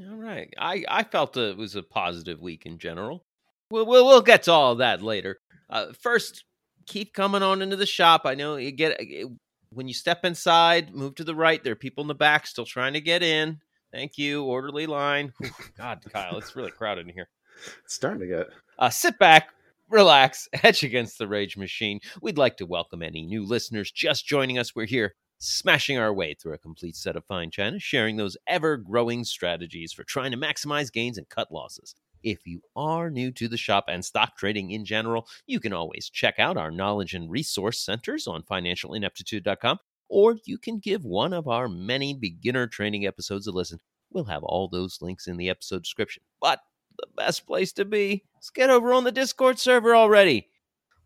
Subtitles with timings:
[0.00, 0.52] All right.
[0.58, 3.24] I I felt it was a positive week in general.
[3.70, 5.38] We'll we'll, we'll get to all of that later.
[5.70, 6.44] Uh, first,
[6.86, 8.22] keep coming on into the shop.
[8.24, 9.00] I know you get
[9.70, 11.62] when you step inside, move to the right.
[11.62, 13.60] There are people in the back still trying to get in.
[13.92, 15.32] Thank you, orderly line.
[15.38, 17.28] Whew, God, Kyle, it's really crowded in here.
[17.84, 18.48] It's starting to get.
[18.76, 19.50] Uh, sit back,
[19.88, 22.00] relax, etch against the rage machine.
[22.20, 24.74] We'd like to welcome any new listeners just joining us.
[24.74, 28.76] We're here smashing our way through a complete set of fine china, sharing those ever
[28.76, 31.94] growing strategies for trying to maximize gains and cut losses.
[32.22, 36.08] If you are new to the shop and stock trading in general, you can always
[36.08, 39.78] check out our knowledge and resource centers on financialineptitude.com,
[40.08, 43.78] or you can give one of our many beginner training episodes a listen.
[44.10, 46.22] We'll have all those links in the episode description.
[46.40, 46.60] But
[46.96, 50.48] the best place to be is get over on the Discord server already.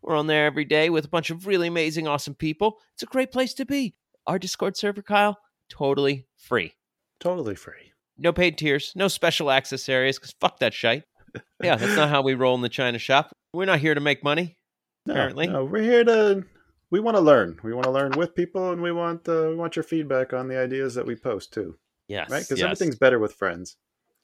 [0.01, 2.77] We're on there every day with a bunch of really amazing, awesome people.
[2.93, 3.95] It's a great place to be.
[4.29, 5.37] Our Discord server, Kyle,
[5.69, 6.73] totally free.
[7.19, 7.93] Totally free.
[8.17, 11.03] No paid tiers, no special access areas, because fuck that shite.
[11.63, 13.31] Yeah, that's not how we roll in the China shop.
[13.53, 14.57] We're not here to make money.
[15.05, 15.47] No, Apparently.
[15.47, 16.43] no, we're here to.
[16.91, 17.57] We want to learn.
[17.63, 20.47] We want to learn with people, and we want uh, we want your feedback on
[20.47, 22.29] the ideas that we post too, Yes.
[22.29, 22.41] right?
[22.43, 22.65] Because yes.
[22.65, 23.77] everything's better with friends.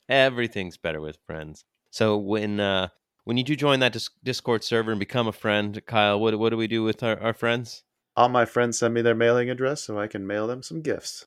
[0.09, 1.63] everything's better with friends.
[1.91, 2.89] So when uh
[3.23, 6.49] when you do join that dis- Discord server and become a friend, Kyle, what what
[6.49, 7.83] do we do with our, our friends?
[8.17, 11.25] All my friends send me their mailing address so I can mail them some gifts.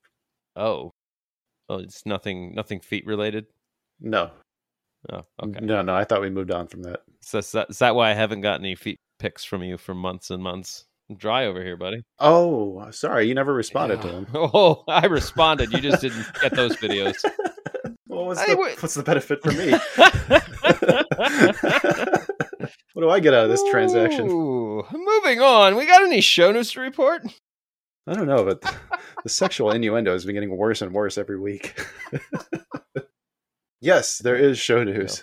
[0.56, 0.90] Oh,
[1.68, 3.46] oh, it's nothing nothing feet related.
[4.00, 4.30] No,
[5.12, 5.60] Oh, okay.
[5.64, 5.94] no, no.
[5.94, 7.00] I thought we moved on from that.
[7.20, 9.94] So is that, is that why I haven't gotten any feet pics from you for
[9.94, 10.84] months and months?
[11.10, 12.02] I'm dry over here, buddy.
[12.18, 14.26] Oh, sorry, you never responded to them.
[14.34, 15.72] Oh, I responded.
[15.72, 17.14] You just didn't get those videos.
[18.08, 18.82] well, what's the, wait.
[18.82, 19.74] what's the benefit for me?
[22.98, 24.26] what do I get out of this transaction?
[24.26, 25.76] Moving on.
[25.76, 27.22] We got any show news to report?
[28.08, 28.74] I don't know, but the,
[29.22, 31.80] the sexual innuendo has been getting worse and worse every week.
[33.80, 35.22] yes, there is show news.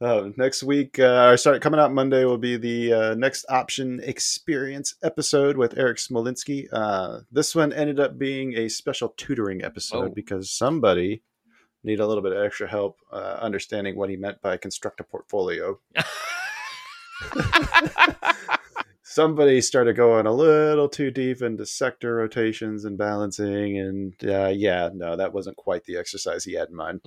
[0.00, 4.00] Uh, next week, uh, or sorry, coming out Monday will be the uh, next option
[4.04, 6.68] experience episode with Eric Smolinski.
[6.72, 10.14] Uh, this one ended up being a special tutoring episode Oh.
[10.14, 11.24] because somebody
[11.82, 15.04] needed a little bit of extra help uh, understanding what he meant by construct a
[15.04, 15.80] portfolio.
[19.10, 24.88] somebody started going a little too deep into sector rotations and balancing and uh, yeah
[24.94, 27.00] no that wasn't quite the exercise he had in mind.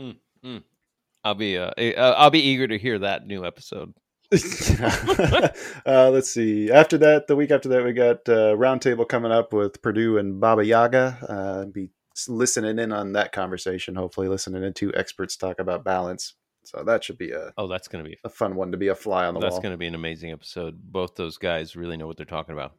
[1.24, 3.94] I'll be uh, uh, I'll be eager to hear that new episode.
[4.34, 6.72] uh, let's see.
[6.72, 10.42] After that the week after that we got uh, roundtable coming up with purdue and
[10.42, 11.18] baba yaga.
[11.28, 11.90] Uh, be
[12.28, 17.04] listening in on that conversation hopefully listening in to experts talk about balance so that
[17.04, 19.34] should be a, Oh, that's gonna be a fun one to be a fly on
[19.34, 20.80] the that's wall That's gonna be an amazing episode.
[20.92, 22.74] Both those guys really know what they're talking about.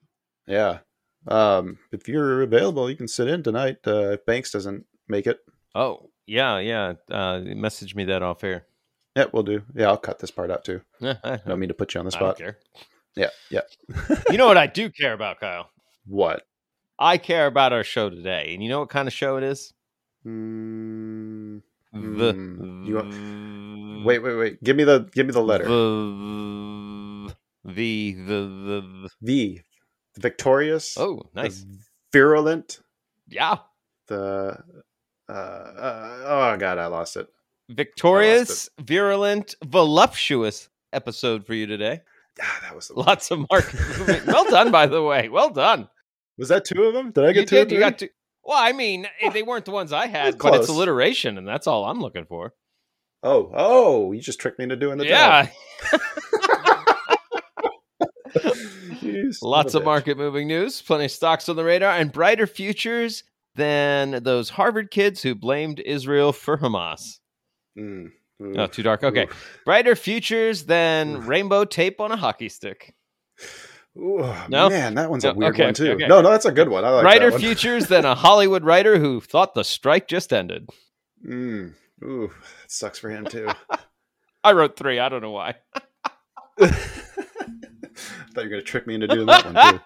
[0.47, 0.79] yeah
[1.27, 5.41] um, if you're available you can sit in tonight uh, if banks doesn't make it
[5.77, 6.93] Oh, yeah, yeah.
[7.11, 8.67] Uh, message me that off air.
[9.17, 9.63] Yeah, we'll do.
[9.75, 10.81] Yeah, I'll cut this part out too.
[11.03, 12.39] I I don't mean to put you on the don't spot.
[12.39, 12.59] care.
[13.17, 13.63] Yeah, yeah.
[14.31, 15.69] You know what I do care about, Kyle?
[16.07, 16.47] What?
[16.99, 19.73] I care about our show today, and you know what kind of show it is?
[20.25, 21.63] Mm,
[21.95, 24.63] The, Hmm, you wait, wait, wait.
[24.65, 25.65] Give me the give me the letter.
[25.65, 29.63] The the the, the, V.
[30.15, 30.97] The victorious.
[30.99, 31.65] oh nice
[32.13, 32.81] virulent.
[33.29, 33.57] yeah
[34.09, 34.59] The
[35.29, 37.27] uh, uh, oh god, I lost it.
[37.71, 42.01] victorious virulent voluptuous episode for you today.
[42.43, 44.27] Ah, that was Lots of market movement.
[44.35, 45.29] Well done, by the way.
[45.29, 45.89] Well done.
[46.37, 47.13] Was that two of them?
[47.13, 47.57] Did I You get two?
[47.57, 47.71] did.
[47.71, 48.09] You got to.
[48.45, 51.67] Well, I mean, eh, they weren't the ones I had, but it's alliteration, and that's
[51.67, 52.53] all I'm looking for.
[53.23, 54.13] Oh, oh!
[54.13, 55.49] You just tricked me into doing the yeah,
[55.91, 56.01] job.
[59.33, 59.87] Son lots of bitch.
[59.87, 63.25] market moving news, plenty of stocks on the radar, and brighter futures
[63.55, 67.21] than those Harvard kids who blamed Israel for Hamas.
[67.79, 68.11] Mm,
[68.57, 69.05] Oh, too dark.
[69.05, 69.29] Okay,
[69.65, 72.95] brighter futures than rainbow tape on a hockey stick.
[73.97, 74.69] Ooh, No?
[74.69, 75.93] man, that one's a weird okay, one too.
[75.93, 76.07] okay.
[76.09, 76.85] No, no, that's a good one.
[76.85, 77.39] I like one.
[77.41, 80.69] futures than a Hollywood writer who thought the strike just ended.
[81.25, 82.29] Mm, ooh,
[82.63, 83.49] that sucks for him too.
[84.45, 84.99] I wrote three.
[84.99, 85.55] I don't know why.
[86.61, 86.75] I thought
[88.37, 89.81] you were gonna trick me into doing that one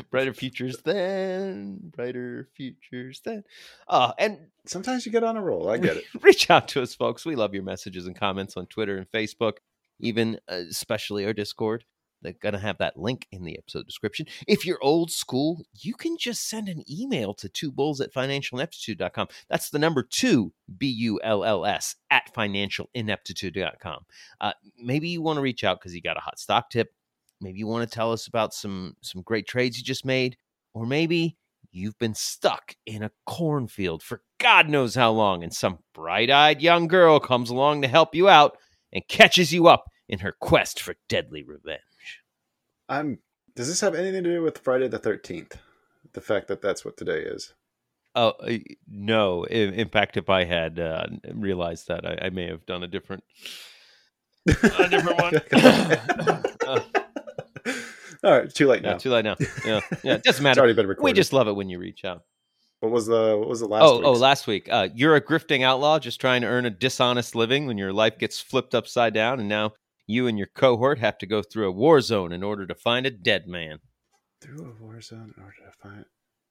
[0.00, 0.02] too.
[0.10, 3.42] brighter futures then, brighter futures then.
[3.88, 5.68] Uh, and Sometimes you get on a roll.
[5.68, 6.04] I get it.
[6.22, 7.24] reach out to us, folks.
[7.24, 9.58] We love your messages and comments on Twitter and Facebook,
[10.00, 11.84] even uh, especially our Discord.
[12.22, 14.26] They're going to have that link in the episode description.
[14.46, 19.28] If you're old school, you can just send an email to two bulls at financialineptitude.com.
[19.48, 24.06] That's the number two, B U L L S, at financialineptitude.com.
[24.40, 26.92] Uh, maybe you want to reach out because you got a hot stock tip.
[27.40, 30.36] Maybe you want to tell us about some some great trades you just made,
[30.74, 31.36] or maybe
[31.70, 36.62] you've been stuck in a cornfield for God knows how long, and some bright eyed
[36.62, 38.56] young girl comes along to help you out
[38.92, 41.80] and catches you up in her quest for deadly revenge.
[42.88, 43.18] I'm.
[43.54, 45.56] Does this have anything to do with Friday the Thirteenth?
[46.12, 47.54] The fact that that's what today is.
[48.14, 48.58] Oh, uh,
[48.88, 49.44] no.
[49.44, 52.86] In, in fact, if I had uh, realized that, I, I may have done a
[52.88, 53.24] different.
[54.48, 55.34] A different one.
[56.66, 56.80] Uh,
[58.24, 58.96] All right, too late yeah, now.
[58.98, 59.36] too late now.
[59.64, 60.14] Yeah, yeah.
[60.14, 60.60] It doesn't It's matter.
[60.60, 61.04] already been recorded.
[61.04, 62.22] We just love it when you reach out.
[62.80, 63.84] What was the What was the last?
[63.84, 64.68] oh, oh, last week.
[64.70, 68.18] Uh, you're a grifting outlaw just trying to earn a dishonest living when your life
[68.18, 69.72] gets flipped upside down, and now
[70.06, 73.06] you and your cohort have to go through a war zone in order to find
[73.06, 73.78] a dead man.
[74.40, 76.04] through a war zone in order to find.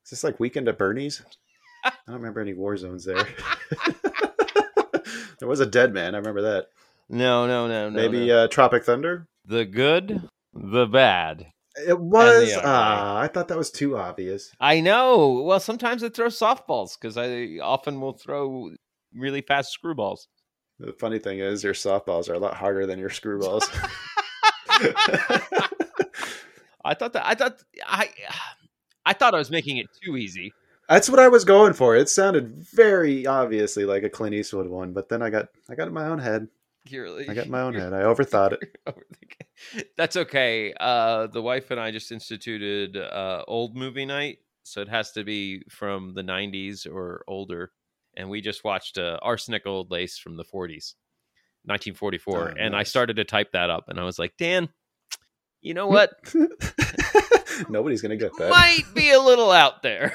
[0.04, 1.22] Is this like Weekend at Bernie's?
[1.84, 3.28] I don't remember any war zones there.
[5.40, 6.16] there was a dead man.
[6.16, 6.68] I remember that.
[7.10, 7.96] No, no, no, no.
[7.96, 8.44] Maybe no.
[8.44, 9.28] Uh, Tropic Thunder.
[9.46, 11.48] the good, the bad.
[11.88, 12.58] It was.
[12.64, 14.52] Ah, I thought that was too obvious.
[14.60, 15.44] I know.
[15.46, 18.72] Well, sometimes I throw softballs because I often will throw
[19.14, 20.28] really fast screwballs.
[20.80, 23.64] The funny thing is, your softballs are a lot harder than your screwballs.
[26.86, 28.10] I thought that I thought I
[29.06, 30.54] I thought I was making it too easy.
[30.90, 31.96] That's what I was going for.
[31.96, 35.88] It sounded very obviously like a Clint Eastwood one, but then I got I got
[35.88, 36.48] in my own head.
[36.88, 37.94] You're, I got in my own head.
[37.94, 38.78] I overthought it.
[39.98, 40.72] That's okay.
[40.80, 45.24] Uh, the wife and I just instituted uh, old movie night, so it has to
[45.24, 47.72] be from the '90s or older.
[48.18, 50.96] And we just watched uh, Arsenic Old Lace from the '40s,
[51.66, 52.50] 1944.
[52.50, 54.70] Oh, and I started to type that up, and I was like, Dan,
[55.62, 56.12] you know what?
[57.70, 58.50] Nobody's gonna get that.
[58.50, 60.14] Might be a little out there.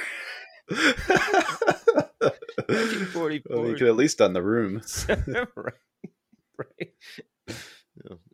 [0.71, 2.33] well,
[2.69, 3.67] 1944.
[3.69, 4.81] you could at least done the room.
[5.57, 5.75] right.
[6.59, 7.59] Right.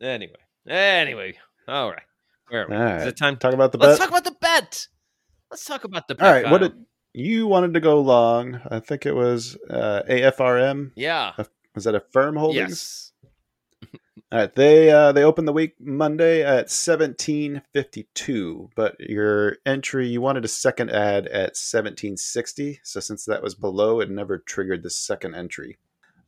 [0.00, 0.34] Anyway.
[0.68, 1.38] Anyway.
[1.68, 2.02] All right.
[2.48, 2.76] Where are we?
[2.76, 3.34] All Is it time?
[3.34, 4.08] to Talk about the Let's bet.
[4.08, 4.86] talk about the bet.
[5.50, 6.26] Let's talk about the bet.
[6.26, 6.50] All right.
[6.50, 6.72] What did
[7.16, 8.60] you wanted to go long?
[8.70, 10.92] I think it was uh, AFRM.
[10.94, 11.32] Yeah.
[11.74, 13.12] Was that Affirm Holdings?
[13.82, 13.92] Yes.
[14.32, 19.58] All right, they uh, they opened the week Monday at seventeen fifty two, but your
[19.64, 22.80] entry you wanted a second ad at seventeen sixty.
[22.82, 25.78] So since that was below, it never triggered the second entry.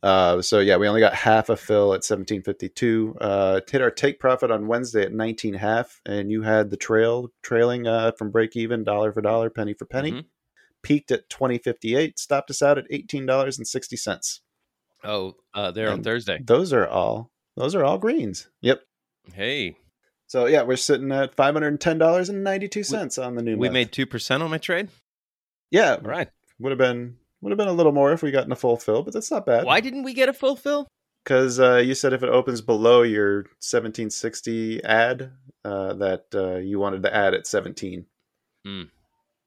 [0.01, 3.17] Uh, so yeah, we only got half a fill at seventeen fifty two.
[3.19, 7.29] Uh, hit our take profit on Wednesday at nineteen half, and you had the trail
[7.41, 10.11] trailing uh, from break even, dollar for dollar, penny for penny.
[10.13, 10.25] Mhm.
[10.81, 14.41] Peaked at twenty fifty eight, stopped us out at eighteen dollars and sixty cents.
[15.03, 16.39] Oh, uh, there on Thursday.
[16.43, 17.31] Those are all.
[17.55, 18.47] Those are all greens.
[18.61, 18.81] Yep.
[19.33, 19.75] Hey,
[20.27, 23.35] So yeah, we're sitting at five hundred and ten dollars and ninety two cents on
[23.35, 23.57] the new.
[23.57, 23.73] we month.
[23.73, 24.89] made two percent on my trade.
[25.71, 26.29] yeah, All right.
[26.59, 28.77] would have been would have been a little more if we got in a full
[28.77, 29.65] fill, but that's not bad.
[29.65, 30.87] Why didn't we get a full fill?
[31.23, 35.31] Because uh, you said if it opens below your seventeen sixty ad,
[35.65, 38.05] uh, that uh, you wanted to add at seventeen,
[38.65, 38.89] Mm.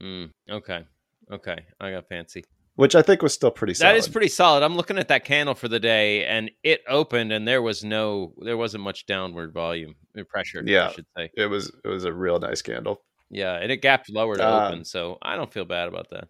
[0.03, 0.85] Mm, okay.
[1.33, 1.65] Okay.
[1.81, 2.45] I got fancy.
[2.77, 3.93] which I think was still pretty solid.
[3.93, 4.63] That is pretty solid.
[4.63, 8.33] I'm looking at that candle for the day, and it opened, and there was no,
[8.41, 10.63] there wasn't much downward volume uh, pressure.
[10.65, 10.89] Yeah.
[10.89, 11.31] I should say.
[11.37, 13.03] It was it was a real nice candle.
[13.31, 16.29] Yeah, and it gapped lower to Uh, open, so I don't feel bad about that.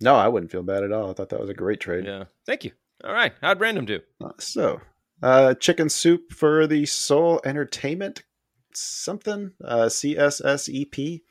[0.00, 1.10] No, I wouldn't feel bad at all.
[1.10, 2.04] I thought that was a great trade.
[2.04, 2.72] Yeah, thank you.
[3.04, 4.00] All right, how'd random do?
[4.22, 4.80] Uh, so,
[5.22, 8.22] uh, chicken soup for the Soul Entertainment
[8.74, 11.22] something uh, CSSEP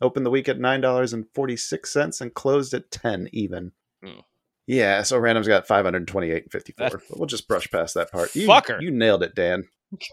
[0.00, 3.72] opened the week at nine dollars and forty six cents and closed at ten even.
[4.02, 4.20] Hmm.
[4.66, 6.88] Yeah, so random's got five hundred twenty eight and fifty four.
[6.90, 8.34] But we'll just brush past that part.
[8.34, 8.80] You, Fucker.
[8.80, 9.64] you nailed it, Dan.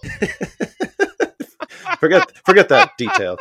[1.99, 3.37] forget forget that detail.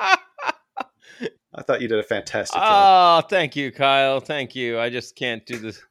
[1.52, 3.24] I thought you did a fantastic job.
[3.24, 4.20] Oh, thank you, Kyle.
[4.20, 4.78] Thank you.
[4.78, 5.82] I just can't do this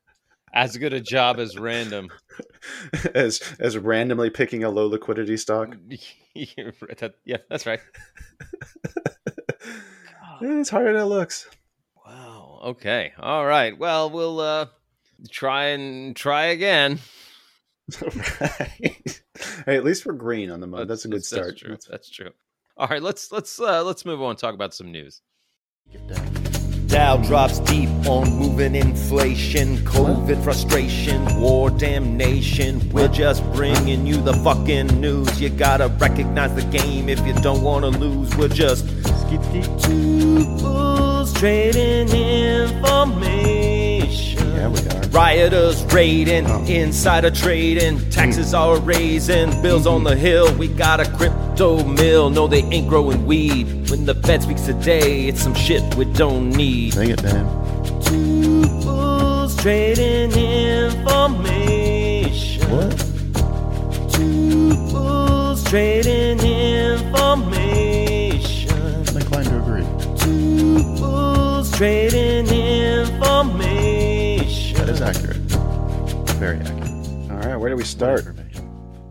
[0.53, 2.09] as good a job as random.
[3.13, 5.75] as as randomly picking a low liquidity stock.
[6.33, 7.81] You're right, that- yeah, that's right.
[10.41, 11.47] It's harder than it looks.
[12.05, 12.61] Wow.
[12.65, 13.13] Okay.
[13.19, 13.77] All right.
[13.77, 14.65] Well, we'll uh
[15.29, 16.99] try and try again.
[18.01, 19.21] right.
[19.65, 20.89] Hey, at least we're green on the mud.
[20.89, 21.45] That's, a good start.
[21.45, 21.77] That's true.
[21.89, 22.31] That's true.
[22.75, 23.01] All right.
[23.01, 24.31] Let's let's uh let's move on.
[24.31, 25.21] and Talk about some news.
[26.89, 32.89] Dow drops deep on moving inflation, COVID frustration, war damnation.
[32.89, 35.39] We're just bringing you the fucking news.
[35.39, 38.35] You gotta recognize the game if you don't wanna lose.
[38.35, 38.87] We're just
[39.83, 43.68] two bulls trading information.
[44.35, 44.99] Yeah, we are.
[45.09, 46.63] Rioters raiding, Oh.
[46.65, 48.09] insider trading, hmm.
[48.09, 50.07] taxes are raising, bills on hmm.
[50.07, 50.53] the hill.
[50.55, 52.29] We got a crypto mill.
[52.29, 53.89] No, they ain't growing weed.
[53.89, 56.93] When the Fed speaks today, it's some shit we don't need.
[56.93, 57.45] Sing it, man.
[58.03, 61.49] Two bulls trading information.
[62.71, 62.97] What?
[64.13, 67.89] Two bulls trading information.
[69.07, 69.85] I'm inclined to agree.
[70.19, 73.68] Two bulls trading information.
[74.89, 75.37] That is accurate.
[76.39, 77.29] Very accurate.
[77.29, 78.25] All right, where do we start?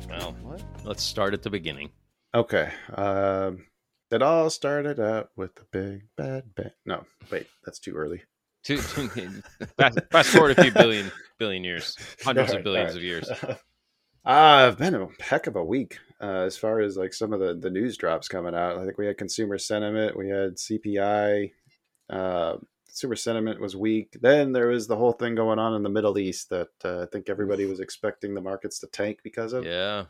[0.08, 0.34] Well,
[0.82, 1.90] let's start at the beginning.
[2.34, 2.72] Okay.
[2.96, 3.64] Um,
[4.10, 6.72] it all started out with the big bad bang.
[6.84, 8.24] No, wait, that's too early.
[8.64, 9.08] Two, two,
[9.78, 13.30] fast, fast forward a few billion billion years, hundreds All of billions all of years.
[14.26, 17.40] Uh, I've been a heck of a week uh, as far as like some of
[17.40, 18.76] the, the news drops coming out.
[18.76, 21.52] I think we had consumer sentiment, we had CPI.
[22.10, 22.56] Uh,
[22.98, 24.16] consumer sentiment was weak.
[24.20, 27.06] Then there was the whole thing going on in the Middle East that uh, I
[27.06, 29.64] think everybody was expecting the markets to tank because of.
[29.64, 30.04] Yeah.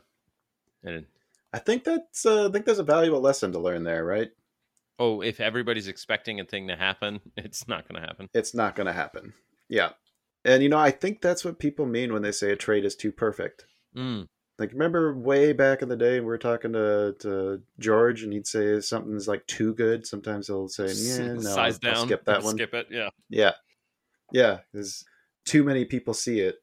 [0.83, 1.05] And
[1.53, 4.31] I think that's uh, I think there's a valuable lesson to learn there, right?
[4.99, 8.29] oh, if everybody's expecting a thing to happen, it's not going to happen.
[8.33, 9.33] It's not going to happen.
[9.67, 9.91] Yeah.
[10.45, 12.95] And you know, I think that's what people mean when they say a trade is
[12.95, 13.65] too perfect.
[13.95, 14.27] Mm.
[14.59, 18.45] Like remember way back in the day we were talking to, to George and he'd
[18.45, 20.05] say something's like too good.
[20.05, 22.05] Sometimes he'll say, Yeah, no, Size I'll down.
[22.07, 22.55] skip that one.
[22.55, 22.87] Skip it.
[22.91, 23.09] Yeah.
[23.29, 23.53] Yeah.
[24.33, 24.59] Yeah.
[24.71, 25.05] Because
[25.45, 26.57] too many people see it,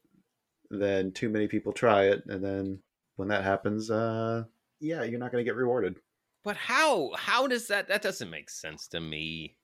[0.69, 2.79] then too many people try it, and then
[3.15, 4.43] when that happens, uh
[4.79, 5.95] yeah, you're not gonna get rewarded.
[6.43, 7.11] But how?
[7.17, 7.87] How does that?
[7.87, 9.57] That doesn't make sense to me.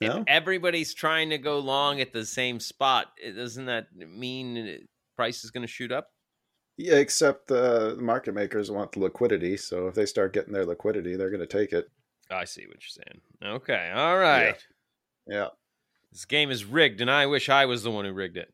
[0.00, 0.18] No?
[0.18, 5.50] If everybody's trying to go long at the same spot, doesn't that mean price is
[5.50, 6.08] going to shoot up?
[6.82, 11.14] Yeah, except the market makers want the liquidity, so if they start getting their liquidity,
[11.14, 11.90] they're gonna take it.
[12.30, 13.20] I see what you're saying.
[13.56, 13.92] Okay.
[13.94, 14.56] All right.
[15.26, 15.48] Yeah.
[16.12, 18.52] This game is rigged, and I wish I was the one who rigged it.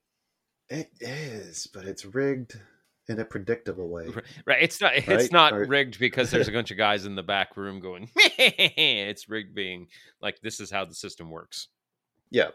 [0.68, 2.58] It is, but it's rigged
[3.08, 4.08] in a predictable way.
[4.44, 4.60] Right?
[4.62, 4.96] It's not.
[4.96, 5.32] It's Right?
[5.32, 8.10] not Or- rigged because there's a bunch of guys in the back room going.
[8.16, 9.86] it's rigged, being
[10.20, 11.68] like this is how the system works.
[12.30, 12.50] Yeah.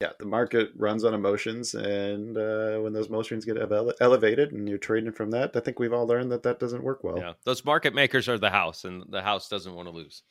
[0.00, 4.66] Yeah, the market runs on emotions, and uh, when those emotions get ele- elevated and
[4.66, 7.18] you're trading from that, I think we've all learned that that doesn't work well.
[7.18, 10.22] Yeah, those market makers are the house, and the house doesn't want to lose.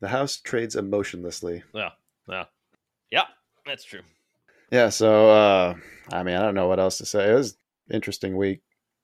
[0.00, 1.62] The house trades emotionlessly.
[1.72, 1.90] Yeah,
[2.28, 2.44] yeah,
[3.10, 3.24] yeah.
[3.64, 4.02] That's true.
[4.70, 5.74] Yeah, so uh,
[6.12, 7.30] I mean, I don't know what else to say.
[7.30, 7.56] It was
[7.88, 8.60] an interesting week.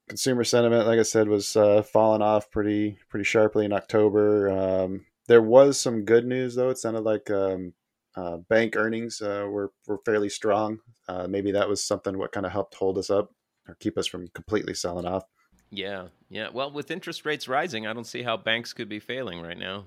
[0.09, 4.51] Consumer sentiment, like I said, was uh, falling off pretty pretty sharply in October.
[4.51, 6.69] Um, there was some good news though.
[6.69, 7.73] It sounded like um,
[8.17, 10.79] uh, bank earnings uh, were were fairly strong.
[11.09, 13.31] Uh, maybe that was something what kind of helped hold us up
[13.69, 15.25] or keep us from completely selling off.
[15.71, 16.49] Yeah, yeah.
[16.53, 19.87] Well, with interest rates rising, I don't see how banks could be failing right now.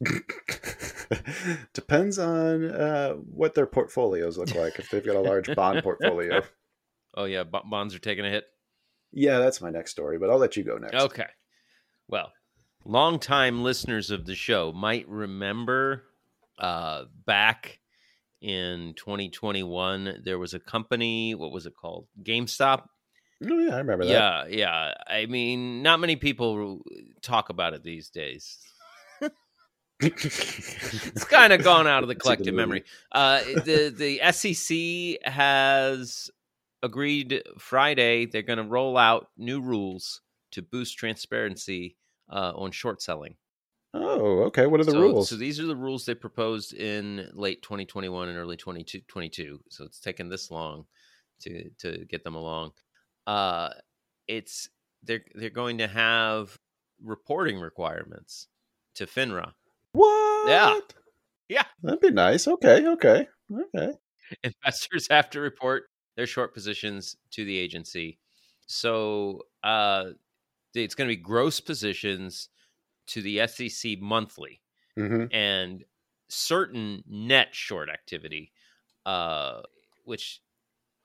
[1.74, 4.78] Depends on uh, what their portfolios look like.
[4.78, 6.42] If they've got a large bond portfolio.
[7.18, 8.44] Oh yeah, b- bonds are taking a hit.
[9.10, 11.02] Yeah, that's my next story, but I'll let you go next.
[11.02, 11.24] Okay.
[12.08, 12.30] Well,
[12.84, 16.02] longtime listeners of the show might remember
[16.58, 17.80] uh, back
[18.40, 22.06] in 2021, there was a company, what was it called?
[22.22, 22.84] GameStop.
[23.44, 24.12] Oh yeah, I remember that.
[24.12, 24.94] Yeah, yeah.
[25.06, 26.80] I mean, not many people
[27.22, 28.58] talk about it these days.
[29.98, 32.84] It's kind of gone out of the It's a good collective memory.
[33.12, 36.30] Uh, the the SEC has
[36.82, 40.20] agreed Friday they're going to roll out new rules
[40.52, 41.96] to boost transparency
[42.30, 43.36] uh, on short selling.
[44.02, 44.66] Oh, okay.
[44.66, 45.28] What are the so, rules?
[45.28, 49.60] So these are the rules they proposed in late 2021 and early 2022.
[49.68, 50.86] So it's taken this long
[51.40, 52.72] to to get them along.
[53.26, 53.70] Uh,
[54.28, 54.68] it's
[55.02, 56.58] they're they're going to have
[57.02, 58.48] reporting requirements
[58.94, 59.52] to FINRA.
[59.92, 60.94] what?
[61.48, 61.64] Yeah.
[61.82, 62.48] That'd be nice.
[62.48, 63.92] Okay, okay, okay.
[64.42, 65.84] Investors have to report
[66.16, 68.18] their short positions to the agency.
[68.66, 70.06] So uh,
[70.74, 72.48] it's going to be gross positions
[73.08, 74.62] to the SEC monthly.
[74.96, 75.84] hmm and
[76.28, 78.52] certain net short activity,
[79.06, 79.62] uh,
[80.04, 80.42] which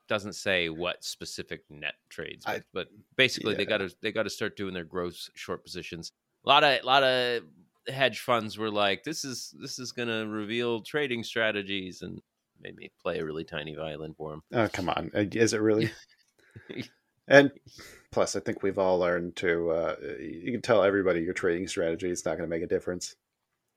[0.08, 4.24] doesn't say what specific net trades, but, I- but basically they got to they got
[4.24, 6.12] to start doing their gross short positions.
[6.44, 7.44] A lot of a lot of
[7.88, 12.20] hedge funds were like, "This is this is going to reveal trading strategies," and
[12.60, 14.42] made me play a really tiny violin for them.
[14.52, 15.10] Oh, come on.
[15.14, 15.90] Is it really?
[17.28, 17.52] and
[18.12, 19.70] plus, I think we've all learned to.
[19.70, 22.08] Uh, you can tell everybody your trading strategy.
[22.08, 23.16] It's not going to make a difference.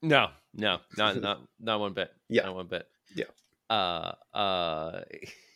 [0.03, 2.11] No, no, not not not one bit.
[2.29, 2.43] Yeah.
[2.43, 2.87] not one bit.
[3.15, 3.25] Yeah.
[3.69, 5.01] Uh, uh,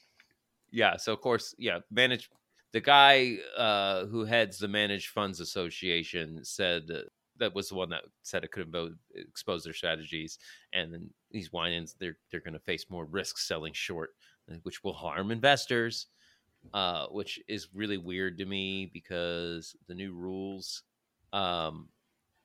[0.71, 0.97] yeah.
[0.97, 1.79] So of course, yeah.
[1.91, 2.29] Manage
[2.71, 6.87] the guy uh, who heads the Managed Funds Association said
[7.37, 10.39] that was the one that said it could invo- expose their strategies,
[10.73, 14.11] and then these whinings they're they're going to face more risk selling short,
[14.63, 16.07] which will harm investors.
[16.73, 20.83] Uh, which is really weird to me because the new rules,
[21.33, 21.87] um,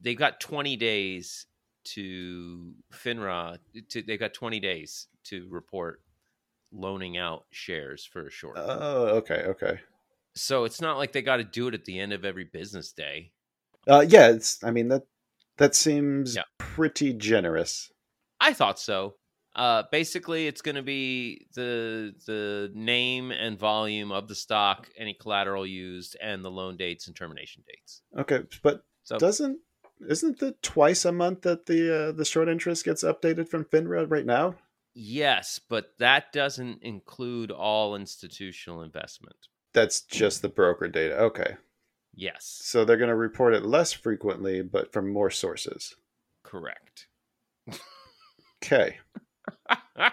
[0.01, 1.47] they've got 20 days
[1.85, 3.59] to FINRA.
[3.91, 6.01] To, they've got 20 days to report
[6.73, 8.57] loaning out shares for a short.
[8.59, 9.81] Oh, okay, okay.
[10.35, 12.93] so it's not like they got to do it at the end of every business
[12.93, 13.31] day.
[13.87, 14.65] Uh, yeah, it's.
[14.65, 15.03] I mean that
[15.59, 16.43] that seems Yeah.
[16.59, 17.93] pretty generous.
[18.41, 19.17] I thought so.
[19.55, 25.15] Uh, basically, it's going to be the the name and volume of the stock, any
[25.15, 28.03] collateral used, and the loan dates and termination dates.
[28.19, 29.61] Okay, but So doesn't
[30.09, 34.11] isn't it twice a month that the uh, the short interest gets updated from FINRA
[34.11, 34.57] right now?
[34.97, 39.37] yes, but that doesn't include all institutional investment.
[39.73, 41.17] That's just the broker data.
[41.19, 41.57] Okay,
[42.13, 45.95] Yes, so they're going to report it less frequently, but from more sources.
[46.43, 47.07] correct.
[48.63, 48.97] Okay.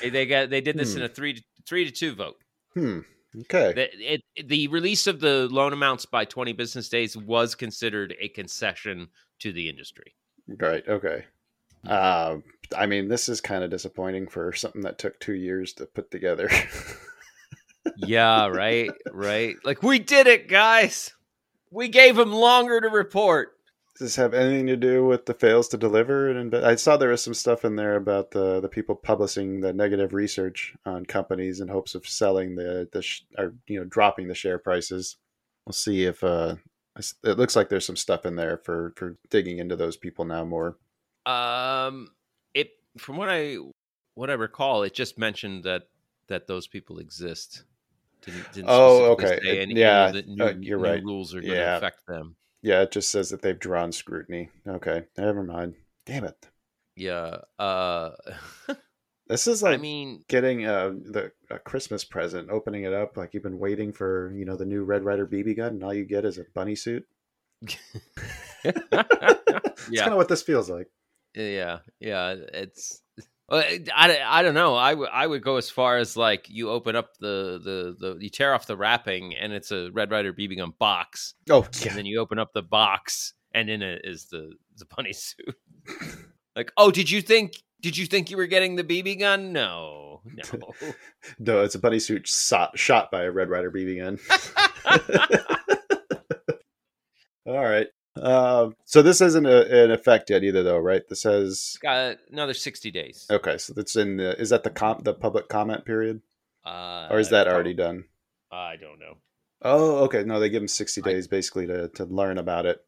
[0.00, 0.98] They- they got they did this Hmm.
[1.00, 2.36] in a three to, three to two vote.
[2.74, 3.00] hmm.
[3.42, 3.72] Okay.
[3.74, 8.28] The, it, the release of the loan amounts by 20 business days was considered a
[8.28, 9.08] concession
[9.40, 10.14] to the industry.
[10.48, 10.82] Right.
[10.88, 11.26] Okay.
[11.86, 12.38] Uh,
[12.76, 16.10] I mean, this is kind of disappointing for something that took two years to put
[16.10, 16.48] together.
[17.96, 19.56] Yeah, right, right.
[19.64, 21.10] Like we did it, guys.
[21.70, 23.57] We gave them longer to report.
[23.98, 26.28] Does this have anything to do with the fails to deliver?
[26.30, 29.72] And I saw there was some stuff in there about the the people publishing the
[29.72, 34.28] negative research on companies in hopes of selling the the sh- or you know dropping
[34.28, 35.16] the share prices.
[35.66, 36.54] We'll see if uh
[37.24, 40.44] it looks like there's some stuff in there for for digging into those people now
[40.44, 40.76] more.
[41.26, 42.08] Um,
[42.54, 43.56] it from what I
[44.14, 45.88] what I recall, it just mentioned that
[46.28, 47.64] that those people exist.
[48.22, 49.38] Didn't, didn't Oh, okay.
[49.42, 51.02] say It- any, yeah, any new, uh, you're new right.
[51.02, 51.76] rules are going to Yeah.
[51.78, 52.36] affect them.
[52.62, 54.50] Yeah, it just says that they've drawn scrutiny.
[54.66, 55.74] Okay, never mind.
[56.06, 56.48] Damn it.
[56.96, 57.38] Yeah.
[57.58, 58.10] Uh,
[59.28, 63.34] This is like I mean, getting a the a Christmas present, opening it up like
[63.34, 66.06] you've been waiting for, you know, the new Red Ryder BB gun, and all you
[66.06, 67.06] get is a bunny suit.
[69.90, 70.02] Yeah.
[70.02, 70.88] kind of what this feels like.
[71.34, 73.02] Yeah, yeah, it's.
[73.48, 74.74] Well, I, I don't know.
[74.74, 78.18] I would I would go as far as like you open up the, the the
[78.22, 81.88] you tear off the wrapping and it's a Red Ryder BB gun box, Oh yeah.
[81.88, 85.54] and then you open up the box and in it is the the bunny suit.
[86.54, 89.52] like, oh, did you think did you think you were getting the BB gun?
[89.52, 90.74] No, no.
[91.38, 94.18] no, it's a bunny suit shot, shot by a Red Ryder BB gun.
[97.46, 97.86] all right.
[98.22, 101.02] Um, so this isn't a, in effect yet either, though, right?
[101.08, 103.26] This has Got another sixty days.
[103.30, 103.58] okay.
[103.58, 106.20] So that's in the is that the com- the public comment period,
[106.64, 108.04] Uh, or is that already done?
[108.50, 109.18] I don't know.
[109.62, 110.22] Oh, okay.
[110.24, 112.84] No, they give them sixty I- days basically to, to learn about it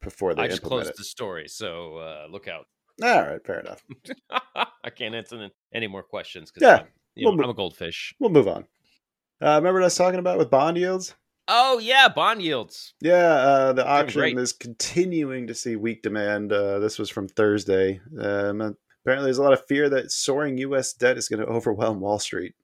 [0.00, 0.96] before they I just implement closed it.
[0.98, 2.66] the story, so uh, look out.
[3.02, 3.84] All right, fair enough.
[4.84, 8.14] I can't answer any more questions because Yeah, you know, we'll- I'm a goldfish.
[8.18, 8.66] We'll move on.
[9.40, 11.14] Uh, remember what I was talking about with bond yields?
[11.48, 12.94] Oh yeah, bond yields.
[13.00, 16.52] Yeah, uh, the auction is continuing to see weak demand.
[16.52, 18.00] Uh, this was from Thursday.
[18.18, 20.92] Um, apparently, there's a lot of fear that soaring U.S.
[20.92, 22.54] debt is going to overwhelm Wall Street.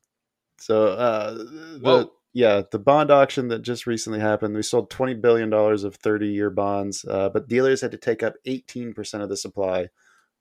[0.58, 5.50] So, uh, the, yeah, the bond auction that just recently happened, we sold twenty billion
[5.50, 9.36] dollars of thirty-year bonds, uh, but dealers had to take up eighteen percent of the
[9.36, 9.88] supply,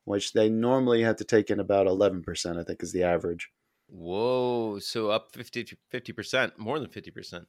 [0.05, 2.59] which they normally have to take in about eleven percent.
[2.59, 3.49] I think is the average.
[3.89, 5.77] Whoa, so up 50
[6.13, 7.47] percent, more than fifty percent,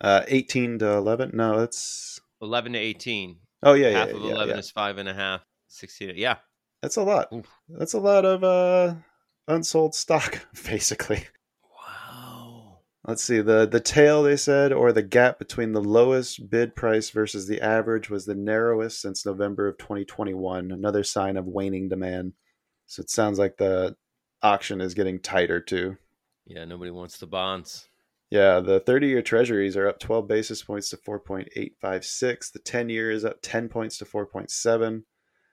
[0.00, 1.30] Uh, eighteen to eleven.
[1.34, 3.36] No, it's eleven to eighteen.
[3.62, 4.58] Oh yeah, yeah, half yeah, of yeah, 11 yeah.
[4.58, 5.44] is five and a half.
[5.68, 6.14] 16.
[6.16, 6.36] Yeah.
[6.82, 7.28] That's a lot.
[7.32, 7.46] Oof.
[7.68, 8.94] That's a lot of uh
[9.48, 11.24] unsold stock, basically.
[11.62, 12.78] Wow.
[13.06, 17.10] Let's see the the tail they said, or the gap between the lowest bid price
[17.10, 20.70] versus the average was the narrowest since November of 2021.
[20.70, 22.32] Another sign of waning demand.
[22.86, 23.96] So it sounds like the
[24.42, 25.98] auction is getting tighter too.
[26.46, 27.89] Yeah, nobody wants the bonds.
[28.30, 32.52] Yeah, the 30 year treasuries are up 12 basis points to 4.856.
[32.52, 35.02] The 10 year is up 10 points to 4.7.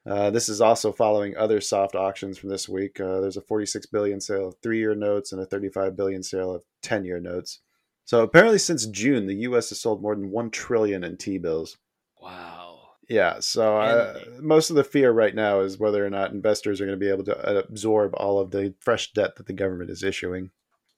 [0.06, 3.00] Uh, this is also following other soft auctions from this week.
[3.00, 6.54] Uh, there's a 46 billion sale of three year notes and a 35 billion sale
[6.54, 7.60] of 10 year notes.
[8.06, 9.68] So apparently, since June, the U.S.
[9.70, 11.78] has sold more than one trillion in T bills.
[12.22, 12.80] Wow.
[13.10, 16.86] Yeah, so uh, most of the fear right now is whether or not investors are
[16.86, 19.90] going to be able to uh, absorb all of the fresh debt that the government
[19.90, 20.52] is issuing.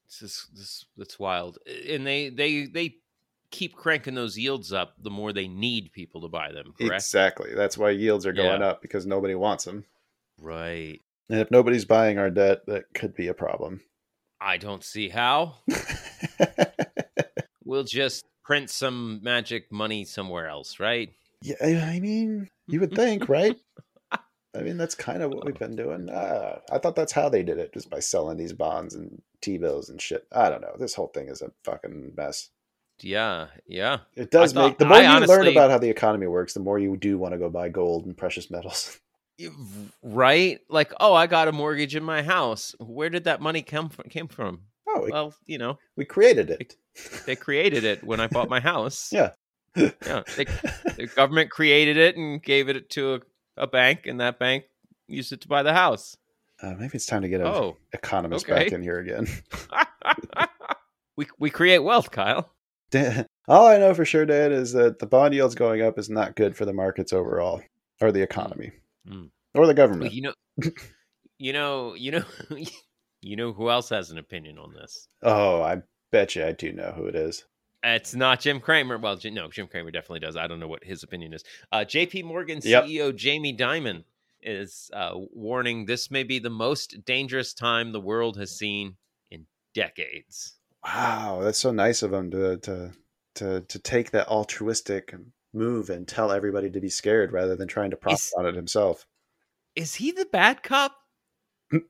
[0.09, 1.59] This is this that's wild.
[1.87, 2.95] And they they they
[3.51, 6.95] keep cranking those yields up the more they need people to buy them, correct?
[6.95, 7.53] Exactly.
[7.55, 8.67] That's why yields are going Yeah.
[8.67, 9.85] up because nobody wants them.
[10.41, 10.99] Right.
[11.29, 13.81] And if nobody's buying our debt, that could be a problem.
[14.41, 15.55] I don't see how.
[17.65, 21.09] We'll just print some magic money somewhere else, right?
[21.43, 23.55] yeah, I mean, you would think, right?
[24.55, 26.09] I mean, that's kind of what we've been doing.
[26.09, 29.57] Uh, I thought that's how they did it, just by selling these bonds and T
[29.57, 30.25] bills and shit.
[30.31, 30.75] I don't know.
[30.79, 32.49] This whole thing is a fucking mess.
[33.01, 33.99] Yeah, yeah.
[34.15, 36.59] It does thought- make the more I you learn about how the economy works, the
[36.59, 38.99] more you do want to go buy gold and precious metals.
[40.03, 40.59] Right?
[40.69, 42.75] Like, oh, I got a mortgage in my house.
[42.79, 44.09] Where did that money come from?
[44.09, 44.63] Came from?
[44.87, 46.75] Oh, we, Well, you know, we created it.
[47.25, 49.11] they created it when I bought my house.
[49.13, 49.29] Yeah.
[49.75, 50.43] Yeah, they,
[50.97, 53.19] the government created it and gave it to a,
[53.59, 54.63] a bank, and that bank
[55.07, 56.15] used it to buy the house.
[56.61, 58.63] Uh, maybe it's time to get an Oh, economist okay.
[58.65, 59.27] back in here again.
[61.15, 62.49] we we create wealth, Kyle.
[63.47, 66.35] All I know for sure, Dan, is that the bond yields going up is not
[66.35, 67.61] good for the markets overall,
[68.01, 68.71] or the economy,
[69.07, 69.29] Mm.
[69.55, 70.11] or the government.
[70.13, 70.33] you know,
[71.37, 72.23] you know, you know,
[73.21, 75.07] you know who else has an opinion on this?
[75.23, 77.45] Oh, I bet you I do know who it is.
[77.83, 78.97] It's not Jim Cramer.
[78.97, 80.35] Well, no, Jim Cramer definitely does.
[80.35, 81.43] I don't know what his opinion is.
[81.71, 82.23] Uh, J.P.
[82.23, 82.85] Morgan Yep.
[82.85, 84.03] CEO Jamie Dimon
[84.41, 88.95] is uh, warning this may be the most dangerous time the world has seen
[89.31, 90.55] in decades.
[90.83, 92.91] Wow, that's so nice of him to to
[93.35, 95.13] to to take that altruistic
[95.53, 98.55] move and tell everybody to be scared rather than trying to profit Is- on it
[98.55, 99.05] himself.
[99.75, 100.95] Is he the bad cop?
[101.71, 101.83] did,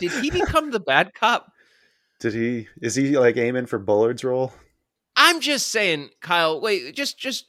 [0.00, 1.52] did he become the bad cop?
[2.18, 2.66] Did he?
[2.80, 4.50] Is he like aiming for Bullard's role?
[5.16, 6.60] I'm just saying, Kyle.
[6.60, 7.46] Wait, just just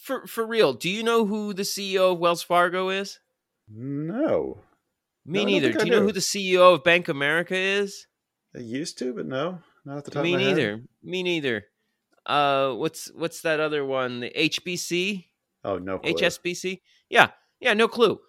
[0.00, 0.72] for for real.
[0.72, 3.18] Do you know who the CEO of Wells Fargo is?
[3.70, 4.62] No,
[5.26, 5.72] Me No, neither.
[5.72, 6.06] Do you know do.
[6.06, 8.06] who the CEO of Bank America is?
[8.56, 10.56] I used to, but no, not at the top Me of my head.
[10.56, 10.82] neither.
[11.02, 11.66] Me neither.
[12.24, 14.20] Uh, what's what's that other one?
[14.20, 15.26] The HBC,
[15.64, 16.14] Oh no, clue.
[16.14, 16.80] HSBC.
[17.10, 17.74] Yeah, yeah.
[17.74, 18.20] No clue.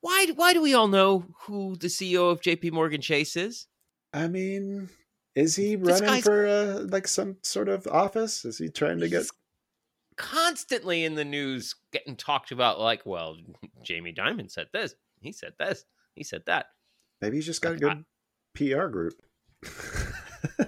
[0.00, 0.26] Why?
[0.34, 2.70] Why do we all know who the CEO of J.P.
[2.70, 3.66] Morgan Chase is?
[4.12, 4.88] I mean,
[5.36, 8.44] is he running for uh, like some sort of office?
[8.44, 9.26] Is he trying to get?
[10.16, 12.80] Constantly in the news, getting talked about.
[12.80, 13.36] Like, well,
[13.84, 14.94] Jamie Dimon said this.
[15.20, 15.84] He said this.
[16.14, 16.66] He said that.
[17.20, 18.04] Maybe he's just got a good
[18.54, 19.12] PR group.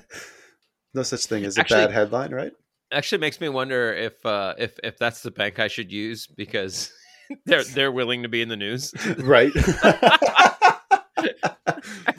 [0.95, 2.53] no such thing as a Actually- bad headline, right?
[2.93, 6.91] Actually, makes me wonder if uh, if if that's the bank I should use because
[7.47, 8.95] they're they're willing to be in the news.
[9.19, 9.53] right.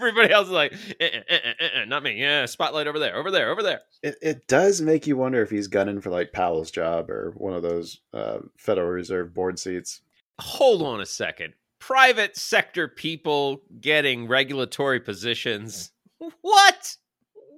[0.09, 2.19] Everybody else is like, eh, eh, eh, eh, eh, not me.
[2.19, 3.81] Yeah, spotlight over there, over there, over there.
[4.03, 7.53] it, it does make you wonder if he's gunning for like Powell's job or one
[7.53, 10.01] of those uh, Federal Reserve board seats.
[10.39, 11.53] Hold on a second.
[11.79, 15.91] Private sector people getting regulatory positions.
[16.41, 16.95] What?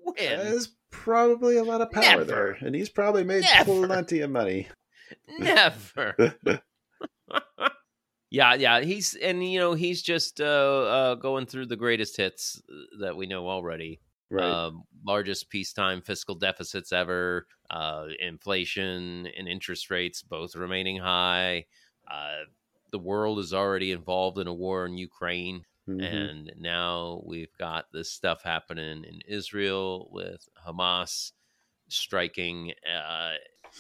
[0.03, 0.15] When?
[0.17, 2.23] There's probably a lot of power Never.
[2.25, 3.87] there, and he's probably made Never.
[3.87, 4.67] plenty of money.
[5.39, 6.35] Never.
[8.32, 8.82] yeah, yeah.
[8.82, 12.62] He's and you know he's just uh, uh, going through the greatest hits
[13.00, 14.02] that we know already.
[14.34, 14.46] Right.
[14.50, 21.65] um, largest peacetime fiscal deficits ever, uh, inflation and interest rates both remaining high.
[22.10, 22.44] Uh,
[22.94, 26.02] the world is already involved in a war in Ukraine, Mhm.
[26.02, 31.34] and now we've got this stuff happening in Israel with Hamas
[31.89, 32.74] striking.
[32.89, 33.34] Uh,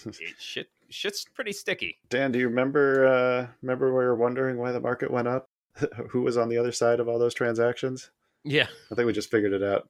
[0.05, 1.97] it, shit, shit's pretty sticky.
[2.09, 3.07] Dan, do you remember?
[3.07, 5.49] Uh, remember we were wondering why the market went up?
[6.09, 8.11] Who was on the other side of all those transactions?
[8.43, 9.87] Yeah, I think we just figured it out.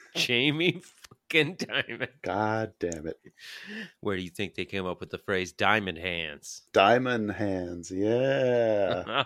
[0.14, 0.82] Jamie
[1.30, 2.08] fucking Diamond.
[2.22, 3.18] God damn it.
[4.00, 6.62] Where do you think they came up with the phrase "diamond hands"?
[6.72, 7.90] Diamond hands.
[7.90, 9.24] Yeah.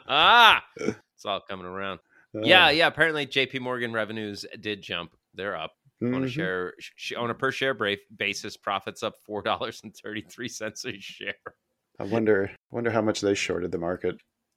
[0.76, 2.00] it's all coming around.
[2.32, 2.86] Yeah, yeah.
[2.86, 3.58] Apparently, J.P.
[3.58, 5.16] Morgan revenues did jump.
[5.34, 8.56] They're up on a share sh- on a per share bra- basis.
[8.56, 11.34] Profits up four dollars and thirty three cents a share.
[11.98, 14.16] I wonder wonder how much they shorted the market.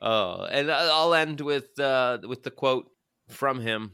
[0.00, 2.86] oh, and I- I'll end with uh, with the quote
[3.28, 3.92] from him.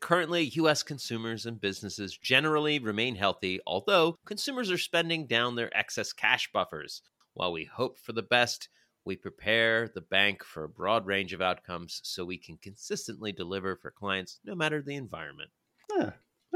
[0.00, 0.82] Currently, U.S.
[0.82, 7.02] consumers and businesses generally remain healthy, although consumers are spending down their excess cash buffers.
[7.34, 8.68] While we hope for the best,
[9.04, 13.76] we prepare the bank for a broad range of outcomes so we can consistently deliver
[13.76, 15.50] for clients no matter the environment.
[15.96, 16.10] Yeah,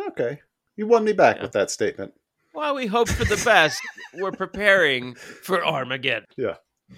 [0.09, 0.41] okay.
[0.77, 1.43] You won me back Yeah.
[1.43, 2.13] with that statement.
[2.53, 3.81] While we hope for the best,
[4.15, 6.27] we're preparing for Armageddon.
[6.37, 6.57] Yeah.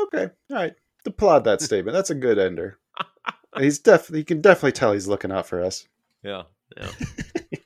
[0.00, 0.74] Okay, all right.
[1.06, 1.92] Applaud that statement.
[1.92, 2.78] That's a good ender.
[3.58, 4.20] He's definitely.
[4.20, 5.88] You can definitely tell he's looking out for us.
[6.22, 6.42] Yeah,
[6.76, 6.90] yeah.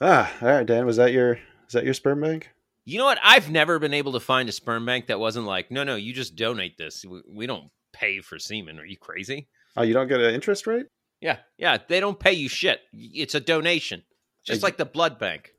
[0.00, 2.50] Ah, all right, Dan, was that your is that your sperm bank?
[2.84, 3.18] You know what?
[3.22, 6.12] I've never been able to find a sperm bank that wasn't like, no, no, you
[6.12, 7.04] just donate this.
[7.04, 8.78] We, we don't pay for semen.
[8.78, 9.48] Are you crazy?
[9.76, 10.86] Oh, you don't get an interest rate?
[11.20, 11.76] Yeah, yeah.
[11.86, 12.80] They don't pay you shit.
[12.92, 14.02] It's a donation,
[14.44, 15.50] just Ex- like the blood bank.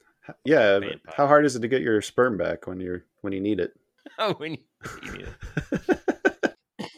[0.43, 0.79] Yeah.
[1.15, 3.73] How hard is it to get your sperm back when you're when you need it?
[4.17, 4.57] Oh, when you,
[5.13, 5.29] need it.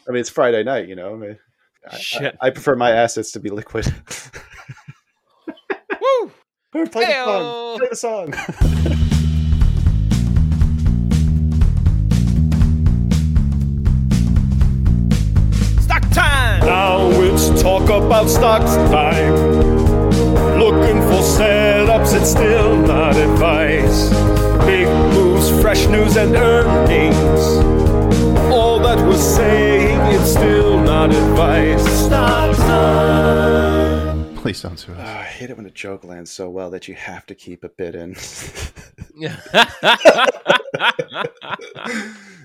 [0.07, 1.13] I mean, it's Friday night, you know.
[1.13, 1.37] I, mean,
[1.89, 2.37] I- Shit.
[2.41, 3.85] I, I prefer my assets to be liquid.
[6.73, 6.87] Woo!
[6.87, 7.77] Play the song.
[7.77, 8.33] Play the song.
[15.81, 16.65] Stock time.
[16.65, 19.35] Now it's talk about stocks time.
[20.57, 24.09] Looking for setups, it's still not advice.
[24.65, 27.39] Big moves, fresh news, and earnings.
[28.51, 31.83] All that we're saying, it's still not advice.
[32.05, 33.72] Stock time.
[34.43, 35.07] Please don't sue Oh, us.
[35.07, 37.69] I hate it when a joke lands so well that you have to keep a
[37.69, 38.13] bit in.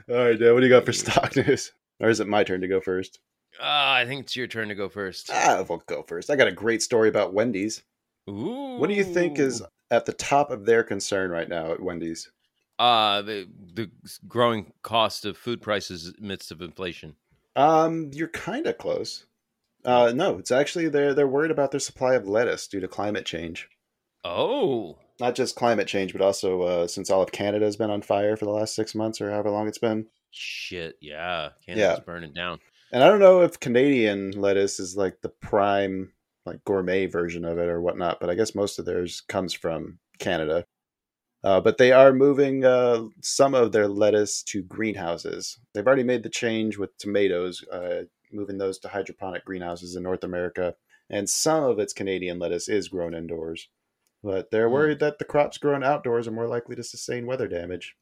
[0.09, 1.73] All right, Dan, what do you got for stock news?
[1.99, 3.19] Or is it my turn to go first?
[3.61, 5.29] Ah, I think it's your turn to go first.
[5.33, 6.31] Ah, we'll go first.
[6.31, 7.83] I got a great story about Wendy's.
[8.31, 8.77] Ooh.
[8.79, 12.31] What do you think is at the top of their concern right now at Wendy's?
[12.79, 13.91] uh the the
[14.29, 17.17] growing cost of food prices amidst of inflation?
[17.57, 19.25] Um, you're kind of close.
[19.85, 23.25] Uh, no, it's actually they're they're worried about their supply of lettuce due to climate
[23.25, 23.69] change.
[24.25, 28.03] Oh, Not just climate change, but also uh, since all of Canada has been on
[28.03, 30.07] fire for the last six months or however long it's been.
[30.31, 30.97] shit!
[31.01, 32.05] Yeah, Canada's Yeah.
[32.05, 32.61] burning down.
[32.93, 36.13] And I don't know if Canadian lettuce is like the prime,
[36.47, 39.99] like gourmet version of it or whatnot, but I guess most of theirs comes from
[40.19, 40.65] Canada.
[41.45, 45.59] Uh, but they are moving uh, some of their lettuce to greenhouses.
[45.73, 50.25] They've already made the change with tomatoes, uh, moving those to hydroponic greenhouses in North
[50.25, 50.75] America.
[51.11, 53.69] And some of its Canadian lettuce is grown indoors.
[54.23, 54.75] But they're Hmm.
[54.75, 57.95] worried that the crops grown outdoors are more likely to sustain weather damage.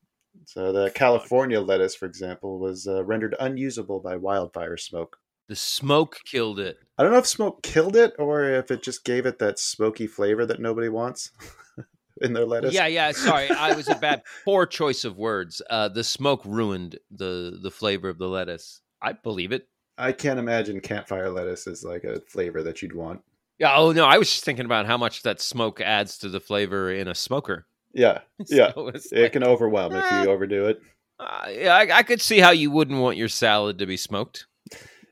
[0.45, 5.19] So the California lettuce, for example, was uh, rendered unusable by wildfire smoke.
[5.49, 6.79] The smoke killed it.
[6.99, 10.07] I don't know if smoke killed it or if it just gave it that smoky
[10.07, 11.31] flavor that nobody wants
[12.21, 12.75] in their lettuce.
[12.75, 13.13] Yeah, yeah.
[13.13, 15.63] Sorry, I was a bad, poor choice of words.
[15.71, 18.81] Uh, the smoke ruined the the flavor of the lettuce.
[19.01, 19.69] I believe it.
[19.99, 23.23] I can't imagine campfire lettuce is like a flavor that you'd want.
[23.59, 23.75] Yeah.
[23.77, 26.91] Oh no, I was just thinking about how much that smoke adds to the flavor
[26.93, 27.67] in a smoker.
[27.95, 28.73] Yeah, yeah.
[28.75, 30.23] So It like, can overwhelm if Ah.
[30.23, 30.81] you overdo it.
[31.19, 34.47] uh, yeah, I, I could see how you wouldn't want your salad to be smoked.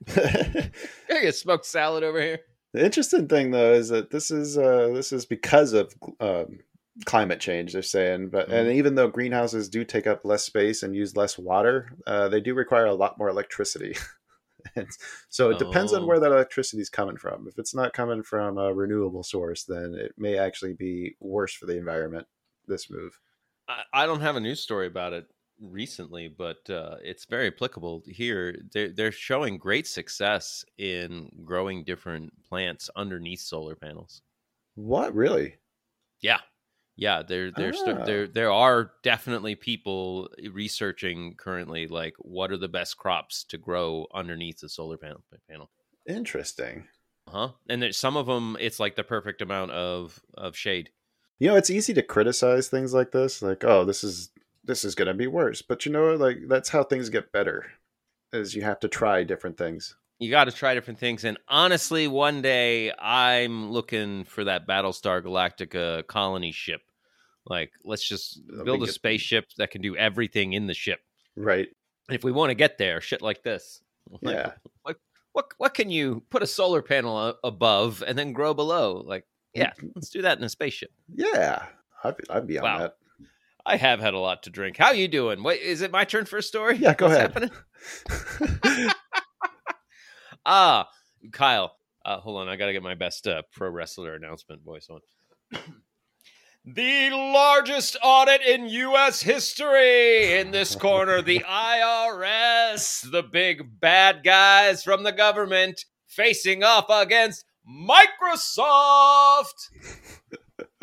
[0.16, 0.70] I
[1.08, 2.40] get smoked salad over here.
[2.74, 6.58] The interesting thing though is that this is uh, this is because of um,
[7.06, 7.72] climate change.
[7.72, 11.38] They're saying, but and even though greenhouses do take up less space and use less
[11.38, 13.96] water, uh, they do require a lot more electricity.
[14.76, 14.88] and
[15.28, 16.06] so it depends on Oh.
[16.06, 17.46] where that electricity is coming from.
[17.48, 21.66] If it's not coming from a renewable source, then it may actually be worse for
[21.66, 22.26] the environment.
[22.66, 23.18] This move.
[23.68, 25.26] I, I don't have a news story about it
[25.60, 28.56] recently, but uh, it's very applicable here.
[28.72, 34.22] They're, they're showing great success in growing different plants underneath solar panels.
[34.74, 35.56] What really?
[36.20, 36.40] Yeah,
[36.96, 37.22] yeah.
[37.22, 38.04] There, there's Ah.
[38.04, 44.06] there, there are definitely people researching currently, like what are the best crops to grow
[44.14, 45.22] underneath the solar panel.
[45.50, 45.70] Panel,
[46.08, 46.86] Interesting.
[47.28, 47.50] huh?
[47.68, 48.56] And there's some of them.
[48.60, 50.90] It's like the perfect amount of of shade.
[51.40, 54.30] You know, it's easy to criticize things like this, like, oh, this is
[54.62, 55.62] this is going to be worse.
[55.62, 57.66] But you know, like that's how things get better.
[58.32, 59.96] Is you have to try different things.
[60.18, 61.24] You got to try different things.
[61.24, 66.80] And honestly, one day I'm looking for that Battlestar Galactica colony ship.
[67.46, 71.00] Like, let's just build a spaceship that can do everything in the ship.
[71.36, 71.68] Right?
[72.08, 73.80] And if we want to get there, shit like this.
[74.22, 74.52] Like, Yeah.
[75.32, 79.02] What what can you put a solar panel a- above and then grow below?
[79.04, 80.90] Like, yeah, let's do that in a spaceship.
[81.12, 81.64] Yeah.
[82.04, 82.78] I'd, be- I'd be on Wow.
[82.78, 82.94] that.
[83.66, 84.76] I have had a lot to drink.
[84.76, 85.42] How you doing?
[85.42, 86.76] Wait, is it my turn for a story?
[86.76, 88.92] Yeah, go What's ahead.
[90.46, 90.88] Ah,
[91.32, 91.76] Kyle.
[92.04, 95.00] Uh, hold on, I got to get my best uh, pro wrestler announcement voice on.
[96.66, 99.22] the largest audit in U.S.
[99.22, 100.34] history.
[100.38, 107.44] In this corner, the IRS, the big bad guys from the government, facing off against
[107.66, 109.70] Microsoft.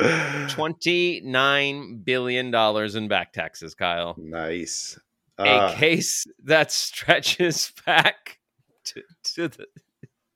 [0.50, 4.98] Twenty-nine billion dollars in back taxes, Kyle nice.
[5.38, 8.38] a Uh, case that stretches back
[8.84, 9.02] to,
[9.34, 9.66] to the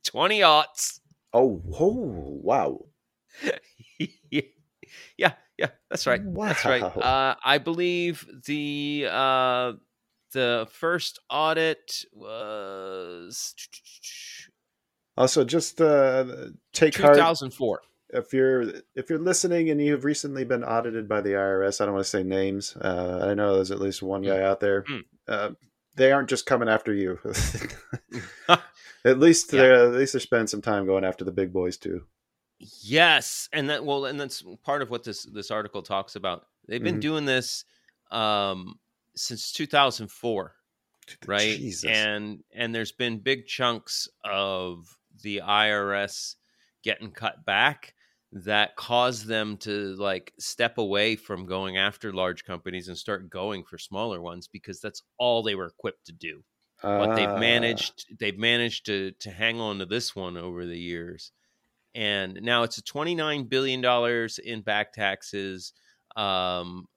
[0.05, 1.01] 20 aughts.
[1.33, 2.87] oh, oh, wow.
[4.31, 4.41] yeah,
[5.19, 6.23] yeah, yeah, that's right.
[6.23, 6.47] Wow.
[6.47, 6.83] That's right.
[6.83, 9.73] Uh, I believe the uh,
[10.33, 13.55] the first audit was
[15.17, 16.25] Also, just uh,
[16.73, 17.81] take heart 2004.
[18.11, 18.63] if you're
[18.95, 21.81] if you're listening and you've recently been audited by the IRS.
[21.81, 22.77] I don't want to say names.
[22.77, 24.83] Uh, I know there's at least one guy out there.
[24.85, 25.05] Mm.
[25.27, 25.51] Uh,
[25.97, 27.19] they aren't just coming after you.
[29.05, 29.61] at least Yeah.
[29.63, 32.05] they're at least they're spending some time going after the big boys too.
[32.59, 36.47] Yes, and that well, and that's part of what this this article talks about.
[36.67, 37.01] They've been Mhm.
[37.03, 37.65] doing this
[38.11, 38.79] um,
[39.15, 40.55] since 2004.
[41.27, 41.85] right Jesus.
[41.89, 46.35] and and there's been big chunks of the irs
[46.83, 47.95] getting cut back
[48.45, 53.65] that cause them to like step away from going after large companies and start going
[53.65, 56.45] for smaller ones because that's all they were equipped to do.
[56.97, 60.79] But they've Ah, managed they've managed to to hang on to this one over the
[60.79, 61.33] years.
[61.95, 65.73] And now it's a 29 billion dollars in back taxes.
[66.17, 66.89] Um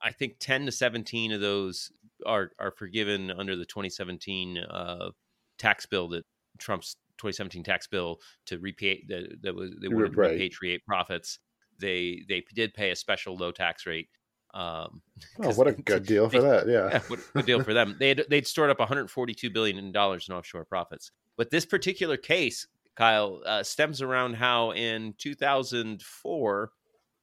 [0.00, 1.90] i think 10 to 17 of those
[2.26, 5.10] are are forgiven under the 2017 uh
[5.58, 6.24] tax bill that
[6.58, 11.38] trump's 2017 tax bill to repay that, that was they wanted to repatriate profits
[11.80, 14.08] they they did pay a special low tax rate
[14.54, 15.02] um
[15.42, 16.66] Oh, what a they- good deal for that.
[16.66, 16.88] Yeah.
[16.90, 17.96] yeah, what good deal for them.
[18.00, 21.10] They had, they'd stored up 142 billion dollars in offshore profits.
[21.36, 26.72] But this particular case, Kyle, uh, stems around how in 2004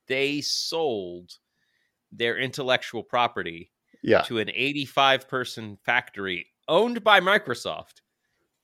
[0.08, 1.32] they sold
[2.12, 3.72] their intellectual property
[4.04, 4.22] Yeah.
[4.22, 8.02] to an 85 person factory owned by Microsoft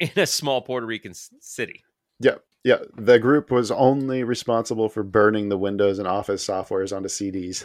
[0.02, 1.84] in a small Puerto Rican city.
[2.20, 2.36] Yeah.
[2.64, 2.78] Yeah.
[2.96, 7.64] The group was only responsible for burning the Windows and Office softwares onto CDs.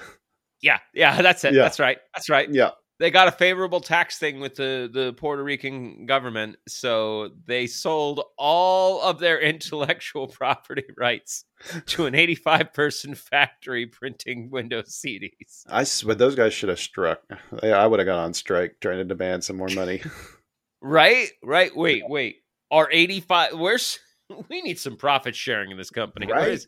[0.62, 1.52] Yeah, yeah, that's it.
[1.52, 1.62] Yeah.
[1.62, 1.98] That's right.
[2.14, 2.48] That's right.
[2.50, 2.70] Yeah.
[2.98, 8.22] they got a favorable tax thing with the, the Puerto Rican government, so they sold
[8.38, 11.44] all of their intellectual property rights
[11.86, 15.64] to an 85 person factory printing Windows CDs.
[15.68, 17.20] I swear those guys should have struck.
[17.62, 20.02] I would have gone on strike trying to demand some more money.
[20.86, 21.28] Right?
[21.42, 21.74] Right?
[21.76, 22.36] Wait, wait.
[22.70, 23.98] Are 85 where's
[24.48, 26.26] we need some profit sharing in this company.
[26.32, 26.66] Is-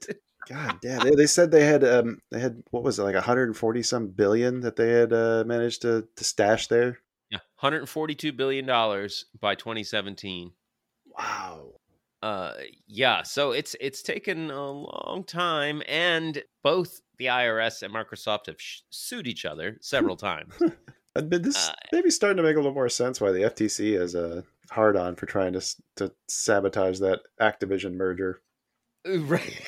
[0.48, 1.04] God damn!
[1.04, 4.60] They, they said they had um they had what was it like 140 some billion
[4.60, 7.00] that they had uh, managed to to stash there.
[7.30, 10.52] yeah, 142 billion dollars by 2017.
[11.18, 11.72] Wow.
[12.22, 12.52] uh
[12.86, 18.60] yeah so it's it's taken a long time and both the irs and microsoft have
[18.60, 20.54] sh- sued each other several times
[21.22, 24.14] But this Uh, maybe starting to make a little more sense why the FTC is
[24.14, 28.40] a hard on for trying to to sabotage that Activision merger.
[29.06, 29.62] Right.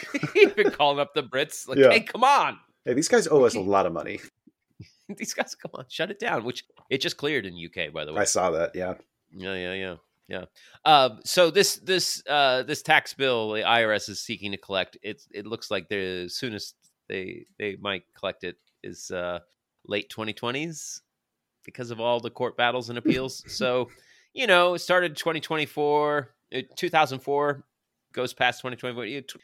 [0.57, 1.91] been calling up the Brits, like, Yeah.
[1.91, 2.59] hey, come on.
[2.85, 4.21] Hey, these guys owe us a lot of money.
[5.17, 6.45] These guys, come on, shut it down.
[6.45, 8.21] Which it just cleared in UK, by the way.
[8.21, 8.75] I saw that.
[8.77, 8.95] Yeah.
[9.33, 9.97] Yeah, yeah, yeah,
[10.29, 10.45] yeah.
[10.85, 14.97] Uh, so this this uh, this tax bill, the IRS is seeking to collect.
[15.03, 16.77] It it looks like the soonest
[17.09, 19.41] they they might collect it is uh,
[19.87, 21.01] late 2020s
[21.65, 23.43] because of all the court battles and appeals.
[23.47, 23.89] so
[24.33, 27.65] you know, it started 2024, uh, 2004
[28.13, 29.41] goes past 2024.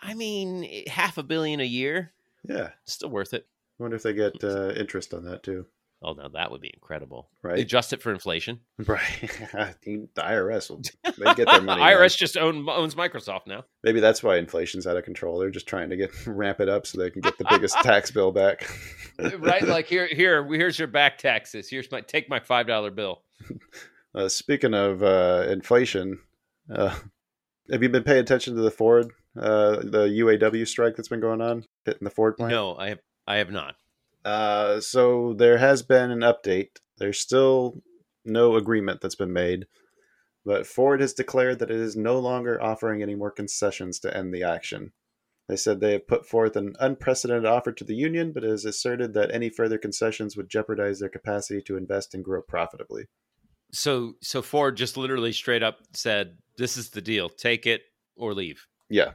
[0.00, 2.12] I mean, eh, half a billion a year,
[2.48, 2.70] Yeah.
[2.84, 3.46] still worth it.
[3.78, 5.66] I wonder if they get uh, interest on that too.
[6.02, 7.30] Oh no, that would be incredible.
[7.42, 7.58] Right.
[7.58, 8.60] Adjust it for inflation.
[8.86, 9.00] Right.
[9.84, 11.80] the IRS will they get their money.
[11.82, 13.64] IRS just own, owns Microsoft now.
[13.82, 15.38] Maybe that's why inflation's out of control.
[15.38, 18.10] They're just trying to get ramp it up so they can get the biggest tax
[18.10, 18.68] bill back.
[19.38, 19.62] right?
[19.62, 21.68] Like here, here, here's your back taxes.
[21.70, 23.22] Here's my take my five dollar bill.
[24.14, 26.20] Uh, speaking of uh, inflation,
[26.74, 26.94] uh,
[27.70, 31.40] have you been paying attention to the Ford, uh, the UAW strike that's been going
[31.40, 32.52] on hitting the Ford plant?
[32.52, 33.76] No, I have, I have not.
[34.24, 36.78] Uh, so there has been an update.
[36.98, 37.82] There's still
[38.24, 39.66] no agreement that's been made,
[40.44, 44.32] but Ford has declared that it is no longer offering any more concessions to end
[44.32, 44.92] the action.
[45.48, 48.64] They said they have put forth an unprecedented offer to the union, but it has
[48.64, 53.04] asserted that any further concessions would jeopardize their capacity to invest and grow profitably.
[53.72, 57.28] So, so Ford just literally straight up said, "This is the deal.
[57.28, 57.82] Take it
[58.16, 59.14] or leave." Yeah.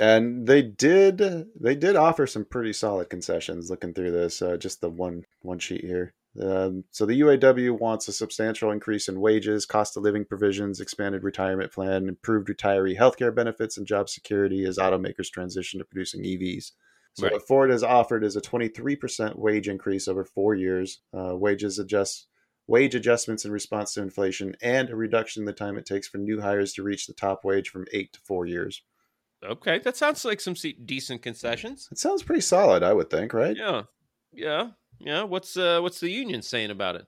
[0.00, 1.18] And they did
[1.60, 5.58] they did offer some pretty solid concessions looking through this uh, just the one one
[5.58, 6.14] sheet here.
[6.40, 11.24] Um, so the UAW wants a substantial increase in wages, cost of living provisions, expanded
[11.24, 16.72] retirement plan, improved retiree healthcare benefits, and job security as automakers transition to producing EVs.
[17.14, 17.32] So Right.
[17.32, 22.28] what Ford has offered is a 23% wage increase over four years, uh, wages adjust
[22.68, 26.18] wage adjustments in response to inflation, and a reduction in the time it takes for
[26.18, 28.82] new hires to reach the top wage from eight to four years.
[29.44, 31.88] Okay, that sounds like some decent concessions.
[31.92, 33.56] It sounds pretty solid, I would think, right?
[33.56, 33.82] Yeah,
[34.32, 35.22] yeah, yeah.
[35.22, 37.06] What's uh, what's the union saying about it?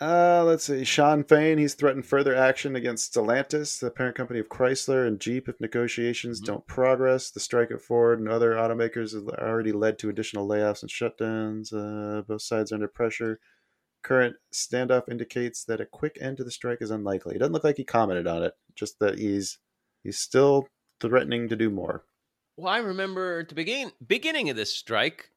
[0.00, 0.84] Uh, let's see.
[0.84, 5.48] Shawn Fain, he's threatened further action against Stellantis, the parent company of Chrysler and Jeep,
[5.48, 6.44] if negotiations Mhm.
[6.44, 7.30] don't progress.
[7.30, 11.72] The strike at Ford and other automakers has already led to additional layoffs and shutdowns.
[11.72, 13.40] Uh, both sides are under pressure.
[14.02, 17.34] Current standoff indicates that a quick end to the strike is unlikely.
[17.36, 19.58] It doesn't look like he commented on it, just that he's
[20.02, 20.68] he's still
[21.00, 22.04] threatening to do more.
[22.56, 25.30] Well, I remember at the beginning beginning of this strike,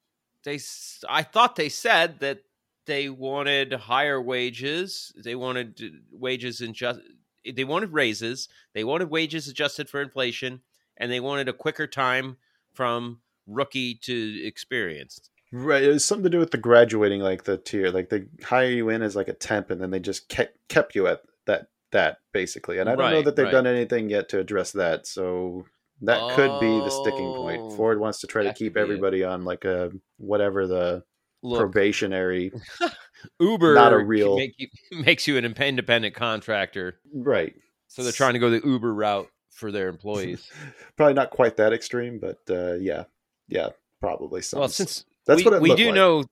[0.44, 0.60] they
[1.08, 2.44] I thought they said that
[2.86, 5.14] they wanted higher wages.
[5.16, 7.00] They wanted wages in just
[7.46, 8.48] they wanted raises.
[8.74, 10.62] They wanted wages adjusted for inflation,
[10.98, 12.38] and they wanted a quicker time
[12.74, 15.30] from rookie to experienced.
[15.52, 18.70] Right, it was something to do with the graduating, like the tier, like they hire
[18.70, 21.68] you in as like a temp, and then they just kept kept you at that
[21.92, 22.80] that basically.
[22.80, 23.52] And I don't know that they've right.
[23.52, 25.66] done anything yet to address that, so
[26.02, 27.62] that could be the sticking point.
[27.64, 28.84] Oh, Ford wants to try to keep be it.
[28.84, 31.04] everybody on like a whatever the
[31.42, 32.52] Look, probationary,
[33.40, 34.68] Uber not a real- make you,
[35.04, 37.54] makes you an independent contractor, right?
[37.88, 40.50] so they're trying to go the Uber route for their employees.
[40.98, 43.06] Probably not quite that extreme, but uh, yeah,
[43.48, 43.70] yeah,
[44.00, 44.60] probably some.
[44.60, 45.96] well, since that's we, what we do like.
[45.96, 46.24] know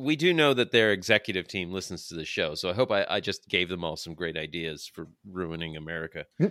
[0.00, 3.04] we do know that their executive team listens to the show so i hope I,
[3.08, 6.50] I just gave them all some great ideas for ruining america well,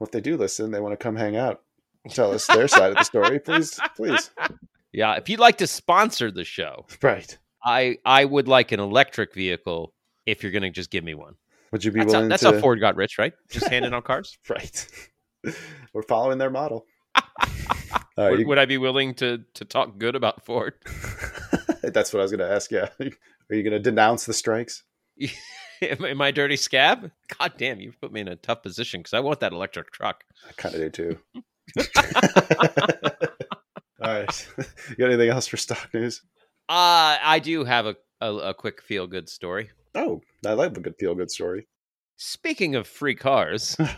[0.00, 1.62] if they do listen, they want to come hang out,
[2.10, 4.30] tell us their side of the story, please, please.
[4.92, 7.38] yeah if you'd like to sponsor the show Right?
[7.64, 9.92] i i would like an electric vehicle
[10.26, 11.34] if you're gonna just give me one
[11.72, 12.52] Would you be that's, how, willing that's to?
[12.52, 14.86] how ford got rich right just handing out cars Right.
[15.94, 16.84] We're following their model.
[18.16, 20.74] Right, would, you- would i be willing to to talk good about ford
[21.94, 22.70] that's what I was going to ask.
[22.70, 22.88] Yeah.
[23.00, 24.82] Are you going to denounce the strikes?
[25.82, 29.18] am, i dirty scab god damn you put me in a tough position because i
[29.18, 31.18] want that electric truck I kind of do too.
[34.00, 34.48] All right.
[34.90, 36.22] You got anything else for stock news?
[36.68, 40.80] uh i do have a a, a quick feel good story Oh, I like a
[40.80, 41.66] good feel good story.
[42.16, 43.88] Speaking of free cars, a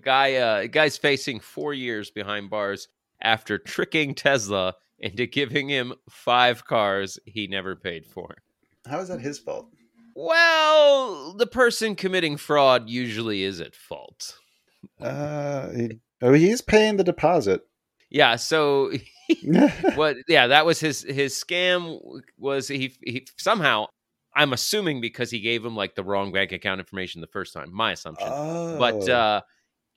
[0.00, 2.88] guy uh, a guy's facing four years behind bars
[3.22, 4.74] after tricking Tesla
[5.04, 8.36] into giving him five cars he never paid for.
[8.86, 9.68] How is that his fault?
[10.16, 14.38] Well, the person committing fraud usually is at fault.
[15.00, 17.62] Uh, he, oh, he's paying the deposit.
[18.10, 18.92] Yeah, so
[19.94, 21.98] what yeah, that was his his scam
[22.38, 23.86] was he he somehow
[24.34, 27.72] I'm assuming because he gave him like the wrong bank account information the first time,
[27.72, 28.28] my assumption.
[28.30, 28.78] oh.
[28.78, 29.42] but uh,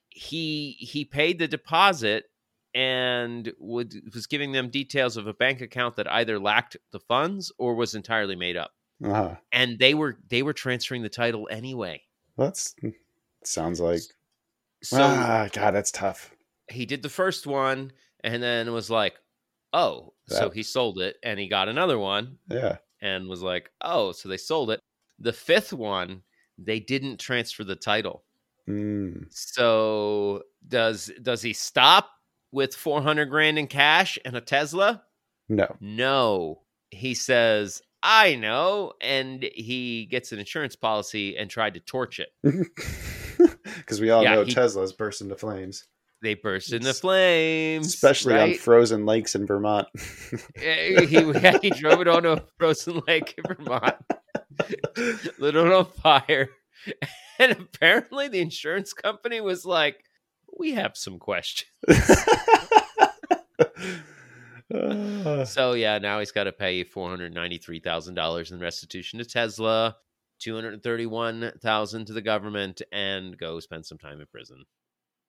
[0.09, 2.25] he he paid the deposit
[2.77, 7.51] and would was giving them details of a bank account that either lacked the funds
[7.57, 8.71] or was entirely made up
[9.03, 9.35] uh-huh.
[9.51, 12.01] and they were they were transferring the title anyway
[12.37, 12.75] that's
[13.43, 14.01] sounds like
[14.83, 16.31] So ah, God, that's tough.
[16.69, 17.91] he did the first one
[18.23, 19.15] and then was like,
[19.73, 22.77] oh, so he sold it and he got another one Yeah.
[23.01, 24.81] and was like, oh, so they sold it.
[25.19, 26.21] The fifth one,
[26.57, 28.23] they didn't transfer the title.
[28.69, 29.25] Mm.
[29.29, 32.09] So does does he stop
[32.51, 35.03] with 400 grand in cash and a Tesla?
[35.49, 35.75] No.
[35.79, 36.61] No.
[36.91, 38.93] He says, I know.
[39.01, 42.29] And he gets an insurance policy and tried to torch it.
[43.77, 45.85] Because we all Yeah, know he- Tesla's burst into flames,
[46.23, 46.99] They burst into flames.
[46.99, 47.93] flemes.
[47.93, 49.87] especially on frozen lakes in Vermont.
[50.61, 51.31] Eh, he,
[51.61, 53.95] he drove it onto a frozen lake in Vermont,
[55.37, 56.49] lit it on fire.
[57.39, 60.03] And apparently the insurance company was like,
[60.57, 61.69] we have some questions.
[65.45, 69.25] So yeah, now he's got to pay four hundred ninety-three thousand dollars in restitution to
[69.25, 69.95] Tesla,
[70.39, 74.65] two hundred thirty-one thousand to the government, and go spend some time in prison.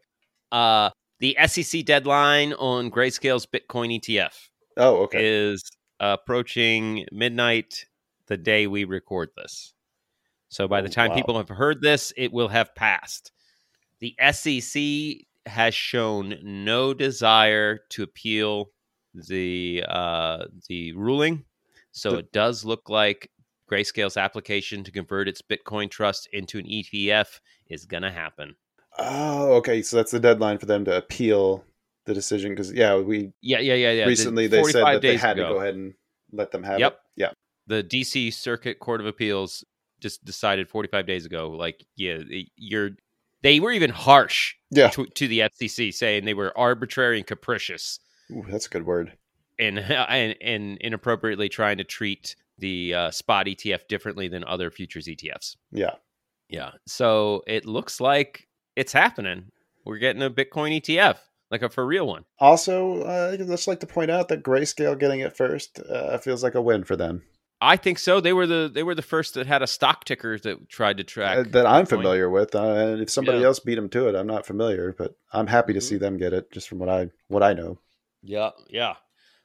[0.52, 4.34] Uh, the SEC deadline on Grayscale's Bitcoin ETF
[4.76, 5.26] Oh, okay.
[5.26, 5.62] is
[5.98, 7.86] approaching midnight
[8.26, 9.74] the day we record this.
[10.48, 11.16] So by the Oh, time wow.
[11.16, 13.32] people have heard this, it will have passed.
[14.00, 18.70] The SEC has shown no desire to appeal
[19.14, 21.44] the uh, the ruling.
[21.92, 23.30] So The- it does look like
[23.70, 28.54] Grayscale's application to convert its Bitcoin trust into an ETF is going to happen.
[28.98, 29.82] Oh, okay.
[29.82, 31.64] So that's the deadline for them to appeal
[32.04, 34.04] the decision because yeah, we Yeah, yeah, yeah, yeah.
[34.04, 35.48] The recently they said that they had ago.
[35.48, 35.94] to go ahead and
[36.32, 36.92] let them have Yep.
[36.92, 36.98] it.
[37.66, 39.64] The DC Circuit Court of Appeals
[40.00, 42.18] just decided 45 days ago like yeah
[42.56, 42.90] you're
[43.42, 44.88] they were even harsh Yeah.
[44.90, 47.98] to, to the FCC saying they were arbitrary and capricious
[48.30, 49.12] Ooh, that's a good word.
[49.58, 55.06] and and, and inappropriately trying to treat the uh, spot ETF differently than other futures
[55.06, 55.56] ETFs.
[55.72, 55.94] Yeah.
[56.48, 56.70] Yeah.
[56.86, 59.50] So it looks like it's happening.
[59.84, 61.16] We're getting a Bitcoin ETF,
[61.50, 62.24] like a for real one.
[62.38, 66.42] Also, uh, I'd just like to point out that Grayscale getting it first uh, feels
[66.42, 67.22] like a win for them.
[67.60, 68.20] I think so.
[68.20, 71.04] They were the they were the first that had a stock ticker that tried to
[71.04, 71.88] track Uh, that I'm Bitcoin.
[71.88, 72.54] familiar with.
[72.54, 73.46] Uh, and if somebody Yeah.
[73.46, 75.82] else beat them to it, I'm not familiar, but I'm happy to Mhm.
[75.82, 77.78] see them get it just from what I what I know.
[78.22, 78.96] Yeah, yeah.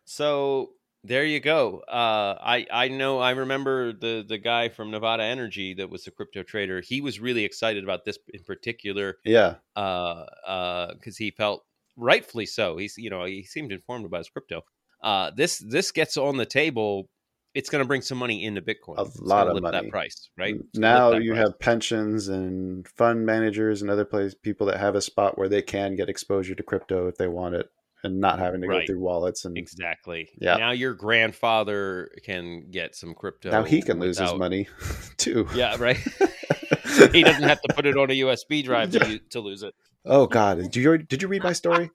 [0.04, 1.80] So there you go.
[1.88, 3.20] Uh, I I know.
[3.20, 6.82] I remember the the guy from Nevada Energy that was the crypto trader.
[6.82, 9.56] He was really excited about this in particular, Yeah.
[9.76, 12.78] uh, uh, because he felt rightfully so.
[12.78, 14.64] He's you know he seemed informed about his crypto.
[15.02, 17.10] Uh, this this gets on the table.
[17.54, 18.98] It's going to bring some money into Bitcoin.
[18.98, 19.82] A It's lot of money.
[19.82, 20.56] That price, right?
[20.56, 21.44] It's Now you price.
[21.44, 25.62] have pensions and fund managers and other place people that have a spot where they
[25.62, 27.70] can get exposure to crypto if they want it
[28.04, 30.30] and not having to go through wallets and exactly.
[30.40, 30.56] Yeah.
[30.58, 33.52] Now your grandfather can get some crypto.
[33.52, 34.68] now he can lose his money
[35.18, 35.48] too.
[35.54, 35.98] Yeah, right.
[37.12, 39.74] he doesn't have to put it on a USB drive to, to lose it.
[40.06, 40.58] Oh God!
[40.58, 41.92] Did you did you read my story?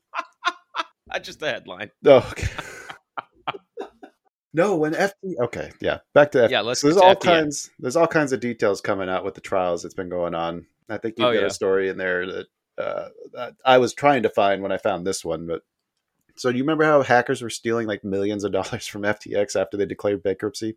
[1.10, 1.90] Uh, just the headline.
[2.04, 2.46] Oh, okay.
[4.56, 5.12] No, when FT.
[5.38, 5.98] Okay, yeah.
[6.14, 6.50] Back to FT.
[6.50, 7.20] Yeah, let's So there's get to all FTX.
[7.22, 7.70] kinds.
[7.78, 10.66] There's all kinds of details coming out with the trials that's been going on.
[10.88, 11.46] I think you've Oh, got yeah.
[11.46, 12.46] a story in there that,
[12.78, 15.46] uh, that I was trying to find when I found this one.
[15.46, 15.62] But
[16.36, 19.76] so do you remember how hackers were stealing like millions of dollars from FTX after
[19.76, 20.76] they declared bankruptcy?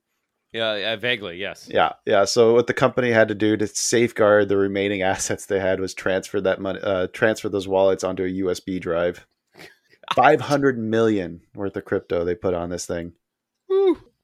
[0.52, 1.70] Yeah, yeah, vaguely, yes.
[1.72, 2.26] Yeah, yeah.
[2.26, 5.94] So what the company had to do to safeguard the remaining assets they had was
[5.94, 9.28] transfer that money, uh, transfer those wallets onto a USB drive.
[10.16, 13.14] Five hundred million worth of crypto they put on this thing.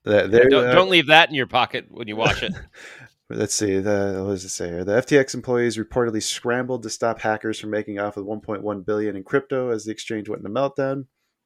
[0.06, 0.12] Woo.
[0.12, 2.54] They- Yeah, they're, don't, don't leave that in your pocket when you watch it.
[3.30, 3.80] Let's see.
[3.80, 4.84] The, what does it say here?
[4.84, 9.24] The FTX employees reportedly scrambled to stop hackers from making off with 1.1 billion in
[9.24, 11.06] crypto as the exchange went into meltdown.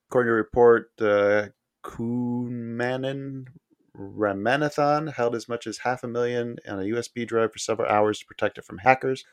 [0.09, 1.47] According to a report, uh,
[1.85, 3.45] Kumanan
[3.97, 8.19] Ramanathan held as much as half a million on a USB drive for several hours
[8.19, 9.23] to protect it from hackers.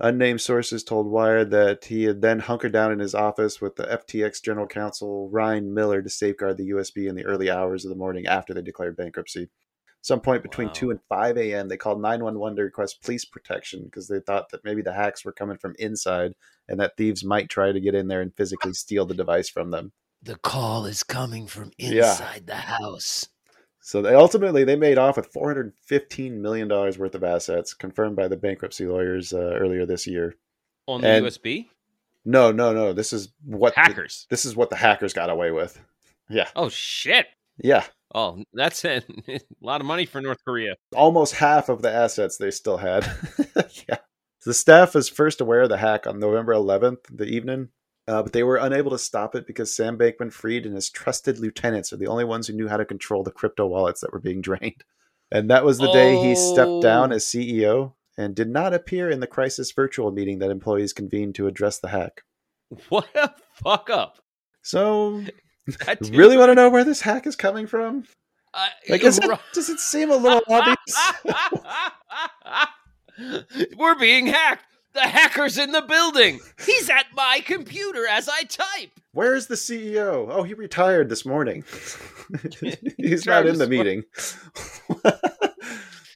[0.00, 3.82] Unnamed sources told Wired that he had then hunkered down in his office with the
[3.84, 7.96] FTX general counsel Ryan Miller to safeguard the USB in the early hours of the
[7.96, 9.48] morning after they declared bankruptcy.
[10.00, 10.74] Some point between Wow.
[10.74, 14.64] 2 and 5 a.m., they called 911 to request police protection because they thought that
[14.64, 16.34] maybe the hacks were coming from inside
[16.68, 19.70] and that thieves might try to get in there and physically steal the device from
[19.72, 19.92] them.
[20.22, 22.10] the call is coming from Yeah.
[22.12, 23.28] inside the house.
[23.88, 28.28] So they ultimately they made off with 415 million dollars worth of assets, confirmed by
[28.28, 30.34] the bankruptcy lawyers uh, earlier this year.
[30.86, 31.68] On the And- USB?
[32.26, 32.92] No, no, no.
[32.92, 34.26] This is what the- Hackers.
[34.28, 35.80] this is what the hackers got away with.
[36.28, 37.28] Yeah, Oh, shit.
[37.56, 37.84] yeah.
[38.14, 40.74] Oh, that's a, a lot of money for North Korea.
[40.94, 43.10] Almost half of the assets they still had.
[43.88, 43.96] yeah.
[44.44, 47.70] The staff was first aware of the hack on November 11th, the evening,
[48.08, 51.38] uh, but they were unable to stop it because Sam Bankman Fried and his trusted
[51.38, 54.18] lieutenants are the only ones who knew how to control the crypto wallets that were
[54.20, 54.82] being drained.
[55.30, 57.16] And that was the day he stepped down Oh.
[57.16, 61.46] as CEO and did not appear in the crisis virtual meeting that employees convened to
[61.46, 62.22] address the hack.
[62.88, 63.32] What a
[63.62, 64.18] fuck up.
[64.62, 65.22] So,
[66.10, 68.04] really want to know where this hack is coming from?
[68.54, 70.76] I- Like, is it, does it seem a little obvious?
[73.76, 74.64] We're being hacked.
[74.94, 76.40] The hacker's in the building.
[76.64, 78.90] He's at my computer as I type.
[79.12, 80.28] Where's the CEO?
[80.30, 81.64] Oh, he retired this morning.
[82.96, 84.04] He's not in the meeting.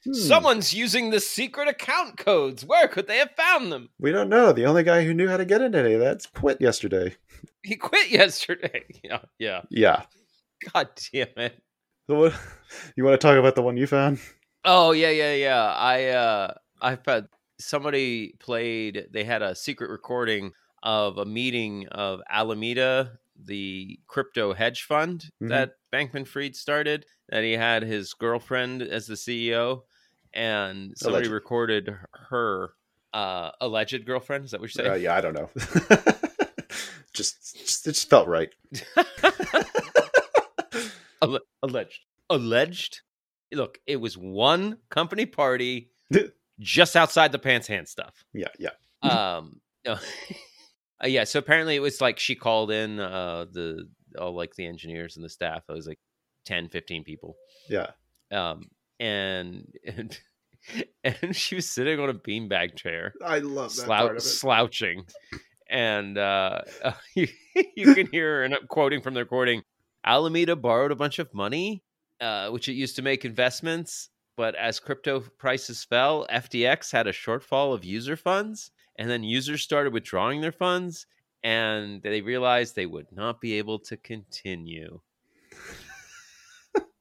[0.05, 0.13] Hmm.
[0.13, 2.65] Someone's using the secret account codes.
[2.65, 3.89] Where could they have found them?
[3.99, 4.51] We don't know.
[4.51, 7.15] The only guy who knew how to get into any of that quit yesterday.
[7.63, 8.83] He quit yesterday.
[9.03, 9.61] Yeah, yeah.
[9.69, 10.03] Yeah.
[10.73, 11.57] God damn it.
[12.09, 12.33] So what,
[12.97, 14.19] you want to talk about the one you found?
[14.65, 15.63] Oh yeah, yeah, yeah.
[15.63, 17.27] I uh I had
[17.63, 20.51] somebody played they had a secret recording
[20.83, 25.49] of a meeting of Alameda, the crypto hedge fund Mhm.
[25.49, 29.83] that Bankman Fried started, that he had his girlfriend as the CEO
[30.33, 31.33] and somebody Alleged.
[31.33, 31.95] recorded
[32.29, 32.73] her
[33.13, 35.49] uh alleged girlfriend, is that what you're Uh, yeah, I don't know.
[37.13, 38.49] just, just, it just felt right.
[41.61, 41.99] Alleged.
[42.29, 43.01] Alleged?
[43.53, 45.91] Look, it was one company party
[46.59, 48.23] just outside the pants hand stuff.
[48.33, 48.69] Yeah, yeah.
[49.01, 49.93] um no.
[51.03, 54.65] Uh, yeah so apparently it was like she called in uh the all like the
[54.65, 55.99] engineers and the staff it was like
[56.45, 57.35] 10 15 people
[57.67, 57.87] Yeah.
[58.31, 60.17] um and and,
[61.03, 64.21] and she was sitting on a beanbag chair I love that slou- part of it.
[64.21, 65.05] slouching
[65.69, 66.61] and uh
[67.15, 67.27] you,
[67.75, 69.63] you can hear her and I'm quoting from the recording
[70.05, 71.83] alameda borrowed a bunch of money
[72.21, 77.11] uh which it used to make investments but as crypto prices fell ftx had a
[77.11, 81.05] shortfall of user funds and then users started withdrawing their funds
[81.43, 84.99] and they realized they would not be able to continue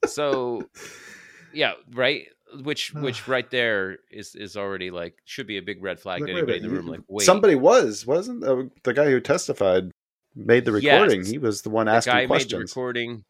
[0.06, 0.68] so
[1.52, 2.26] yeah right
[2.62, 6.28] which which right there is is already like should be a big red flag Like,
[6.28, 9.90] to anybody in the room like wait Somebody was, wasn't uh, the guy who testified
[10.34, 11.20] made the recording?
[11.20, 11.30] Yes.
[11.30, 12.70] He was the one the asking guy made the questions.
[12.70, 13.24] recording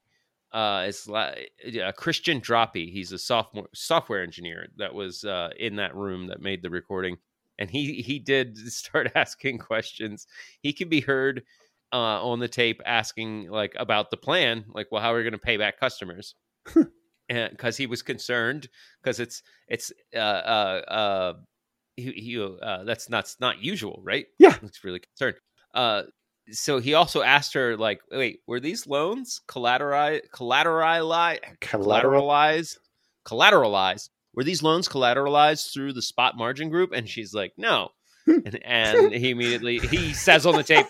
[0.53, 5.77] uh it's like yeah, Christian Drappi he's a sophomore software engineer that was uh in
[5.77, 7.17] that room that made the recording
[7.59, 10.27] and he he did start asking questions.
[10.61, 11.43] He can be heard
[11.93, 15.33] uh on the tape asking like about the plan like well how are we going
[15.33, 16.35] to pay back customers?
[17.29, 18.69] And because he was concerned
[19.03, 21.33] because it's it's uh uh uh
[21.97, 24.27] he, he uh that's not not usual right?
[24.39, 24.57] Yeah.
[24.61, 25.37] he's really concerned.
[25.73, 26.03] Uh
[26.51, 32.77] so he also asked her like wait were these loans collateralized collateralized collateralized
[33.27, 37.91] collateralized were these loans collateralized through the spot margin group and she's like no
[38.27, 40.87] and, and he immediately he says on the tape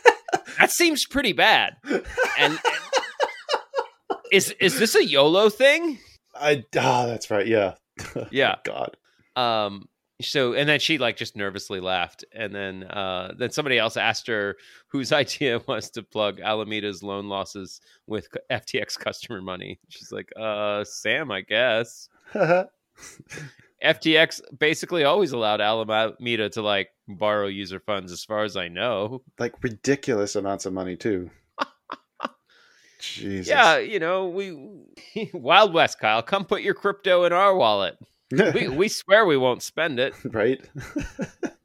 [0.59, 2.03] that seems pretty bad and,
[2.39, 2.59] and
[4.31, 5.99] is is this a yolo thing
[6.35, 7.47] I ah, that's right.
[7.47, 7.75] Yeah.
[8.31, 8.97] yeah God.
[9.37, 9.89] um
[10.23, 14.27] so and then she like just nervously laughed and then uh then somebody else asked
[14.27, 14.57] her
[14.89, 20.31] whose idea it was to plug alameda's loan losses with ftx customer money she's like
[20.39, 22.09] uh sam i guess
[23.85, 29.23] ftx basically always allowed alameda to like borrow user funds as far as i know
[29.39, 31.31] like ridiculous amounts of money too.
[33.01, 33.49] Jesus.
[33.49, 36.23] Yeah, you know, we Wild West, Kyle.
[36.23, 37.99] Come put your crypto in our wallet.
[38.55, 40.15] We we swear we won't spend it.
[40.25, 40.61] right?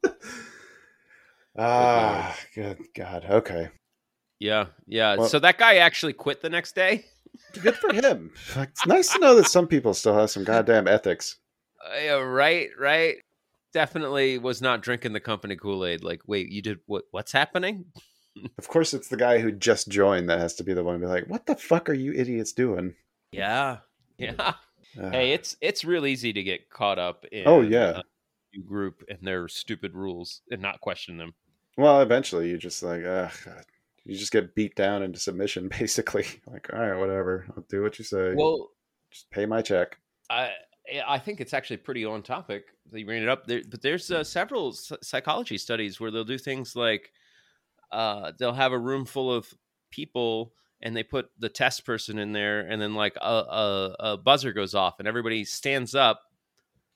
[1.58, 3.24] ah, good God.
[3.28, 3.68] Okay.
[4.38, 5.16] Yeah, yeah.
[5.16, 7.04] Well- so that guy actually quit the next day.
[7.62, 8.32] Good for him.
[8.56, 11.36] It's nice to know that some people still have some goddamn ethics.
[11.84, 13.16] Uh, yeah, right, right.
[13.72, 16.02] Definitely was not drinking the company Kool Aid.
[16.02, 17.04] Like, wait, you did what?
[17.10, 17.86] What's happening?
[18.56, 21.00] Of course, it's the guy who just joined that has to be the one to
[21.00, 22.94] be like, "What the fuck are you idiots doing?"
[23.32, 23.78] Yeah,
[24.16, 24.54] yeah.
[24.98, 27.44] Hey, it's it's real easy to get caught up in.
[27.46, 28.00] Oh, yeah.
[28.54, 31.34] a group and their stupid rules and not question them.
[31.76, 33.32] well, eventually, you just like, ugh,
[34.04, 36.26] you just get beat down into submission, basically.
[36.46, 38.34] Like, all right, whatever, I'll do what you say.
[38.34, 38.70] Well,
[39.10, 39.98] just pay my check.
[40.30, 40.50] I
[41.06, 43.46] I think it's actually pretty on topic that you bring it up.
[43.46, 47.12] There, but there's uh, several psychology studies where they'll do things like
[47.92, 49.52] uh, they'll have a room full of
[49.90, 54.16] people and they put the test person in there, and then like a, a, a
[54.16, 56.20] buzzer goes off and everybody stands up.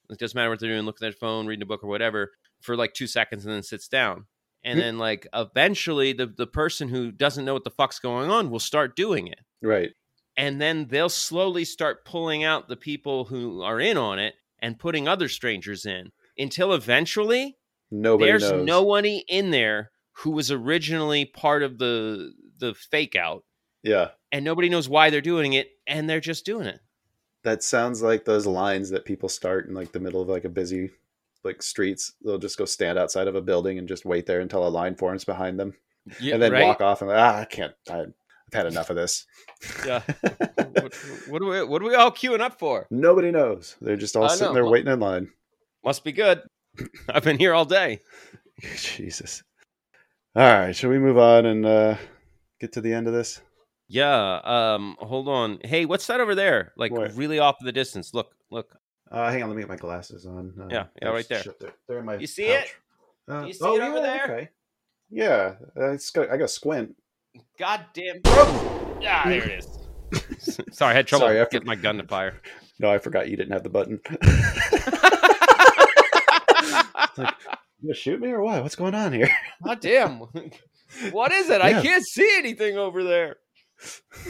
[0.09, 2.31] It doesn't matter what they're doing, looking at their phone, reading a book, or whatever,
[2.61, 4.25] for like two seconds, and then sits down.
[4.63, 4.81] And Hmm.
[4.81, 8.59] then like eventually, the the person who doesn't know what the fuck's going on will
[8.59, 9.91] start doing it Right.
[10.37, 14.79] and then they'll slowly start pulling out the people who are in on it and
[14.79, 17.57] putting other strangers in until eventually
[17.91, 18.65] Nobody there's knows.
[18.65, 23.43] nobody in there who was originally part of the the fake out
[23.83, 24.09] Yeah.
[24.31, 26.79] and nobody knows why they're doing it and they're just doing it
[27.43, 30.49] That sounds like those lines that people start in like the middle of like a
[30.49, 30.91] busy
[31.43, 32.13] like streets.
[32.23, 34.95] They'll just go stand outside of a building and just wait there until a line
[34.95, 35.73] forms behind them,
[36.21, 36.63] yeah, and then right?
[36.63, 37.73] walk off and like, ah, I can't.
[37.89, 39.25] I, I've had enough of this.
[39.85, 40.01] yeah
[40.55, 40.93] what,
[41.27, 43.75] what are we what are we all queuing up for Nobody knows.
[43.81, 44.53] They're just all I sitting know.
[44.53, 45.29] there waiting in line.
[45.83, 46.41] must be good
[47.09, 47.99] i've been here all day
[48.77, 49.43] Jesus.
[50.35, 51.95] All right, shall we move on and uh,
[52.61, 53.41] get to the end of this?
[53.87, 57.13] Yeah um hold on hey what's that over there like What?
[57.15, 58.77] really off in the distance look look
[59.11, 60.53] Uh, hang on, let me get my glasses on.
[60.59, 61.43] Uh, Yeah, yeah, right there.
[61.59, 61.73] there.
[61.87, 62.15] They're in my.
[62.17, 62.65] You see it?
[63.27, 63.43] pouch.
[63.43, 64.23] Uh, You see oh, it over yeah, there?
[64.23, 64.49] Okay.
[65.11, 66.95] Yeah, uh, it's got, I got to squint.
[67.59, 68.21] God damn.
[68.25, 69.63] Ah, there it
[70.39, 70.59] is.
[70.71, 72.41] Sorry, I had trouble Sorry, I for- getting my gun to fire.
[72.79, 73.99] No, I forgot you didn't have the button.
[77.17, 77.35] like,
[77.81, 78.63] you gonna shoot me or what?
[78.63, 79.29] What's going on here?
[79.63, 80.19] God damn.
[81.11, 81.61] What is it?
[81.61, 83.37] I can't see anything over there.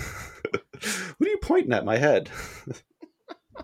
[1.17, 1.85] what are you pointing at?
[1.85, 2.29] My head.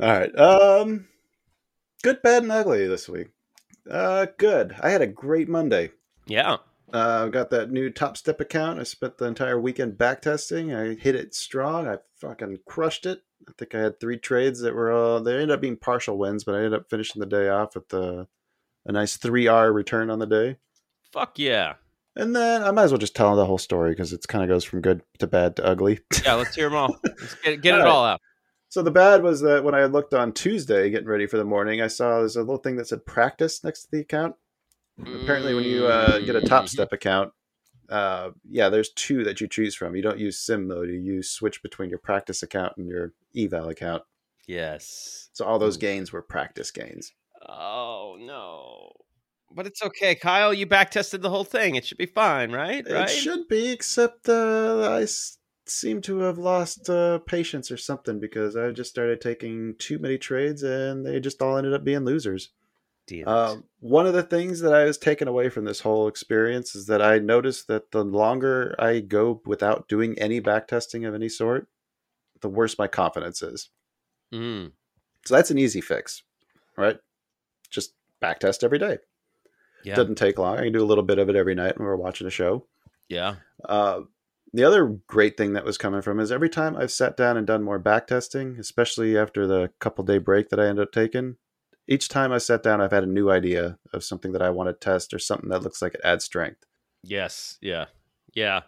[0.00, 0.36] All right.
[0.36, 1.08] Um,
[2.02, 3.28] good, bad, and ugly this week.
[3.88, 4.74] Uh, good.
[4.80, 5.90] I had a great Monday.
[6.26, 6.56] Yeah.
[6.92, 8.78] Uh, got that new Topstep account.
[8.78, 10.74] I spent the entire weekend back testing.
[10.74, 11.88] I hit it strong.
[11.88, 13.22] I fucking crushed it.
[13.48, 16.44] I think I had three trades that were uh, they ended up being partial wins,
[16.44, 18.28] but I ended up finishing the day off with the
[18.84, 20.58] a nice three R return on the day.
[21.12, 21.74] Fuck yeah.
[22.14, 24.48] And then I might as well just tell the whole story because it kind of
[24.48, 26.00] goes from good to bad to ugly.
[26.24, 26.96] Yeah, let's hear them all.
[27.04, 28.12] Let's get, get All it right.
[28.12, 28.20] out.
[28.68, 31.80] So the bad was that when I looked on Tuesday, getting ready for the morning,
[31.80, 34.34] I saw there's a little thing that said practice next to the account.
[34.98, 36.68] Apparently, when you uh, get a Top Mhm.
[36.68, 37.32] Step account,
[37.88, 39.96] uh, yeah, there's two that you choose from.
[39.96, 40.88] You don't use Sim mode.
[40.88, 44.02] You use switch between your practice account and your eval account.
[44.46, 45.28] Yes.
[45.32, 47.12] So all those gains were practice gains.
[47.48, 48.92] Oh, no.
[49.54, 50.52] But it's okay, Kyle.
[50.54, 51.74] You back tested the whole thing.
[51.74, 52.86] It should be fine, right?
[52.86, 53.08] It Right?
[53.08, 58.56] should be, except uh, I s- seem to have lost uh, patience or something because
[58.56, 62.50] I just started taking too many trades and they just all ended up being losers.
[63.26, 66.86] Um, one of the things that I was taken away from this whole experience is
[66.86, 71.28] that I noticed that the longer I go without doing any back testing of any
[71.28, 71.68] sort,
[72.40, 73.68] the worse my confidence is.
[74.32, 74.72] Mm.
[75.26, 76.22] So that's an easy fix,
[76.76, 76.98] right?
[77.70, 78.98] Just back test every day.
[79.84, 79.94] Yeah.
[79.96, 80.58] Doesn't take long.
[80.58, 82.66] I can do a little bit of it every night when we're watching a show.
[83.08, 83.36] Yeah.
[83.64, 84.02] Uh,
[84.52, 87.46] the other great thing that was coming from is every time I've sat down and
[87.46, 91.36] done more back testing, especially after the couple day break that I ended up taking,
[91.88, 94.68] each time I sat down, I've had a new idea of something that I want
[94.68, 96.64] to test or something that looks like it adds strength.
[97.02, 97.58] Yes.
[97.60, 97.86] Yeah.
[98.34, 98.60] Yeah.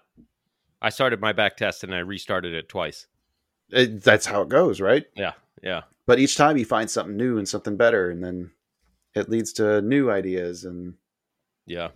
[0.82, 3.06] I started my back test and I restarted it twice.
[3.70, 5.04] It, that's how it goes, right?
[5.16, 5.32] Yeah.
[5.62, 5.82] Yeah.
[6.06, 8.50] But each time you find something new and something better, and then
[9.14, 10.64] it leads to new ideas.
[10.64, 10.94] And
[11.66, 11.88] Yeah.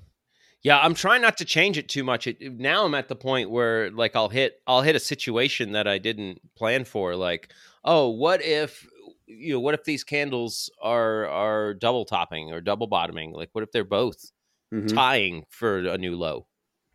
[0.63, 2.27] Yeah, I'm trying not to change it too much.
[2.27, 5.87] It, now I'm at the point where like I'll hit I'll hit a situation that
[5.87, 7.53] I didn't plan for like,
[7.85, 8.87] "Oh, what if
[9.27, 13.33] you know, what if these candles are are double topping or double bottoming?
[13.33, 14.33] Like what if they're both
[14.75, 14.93] Mhm.
[14.95, 16.49] tying for a new low?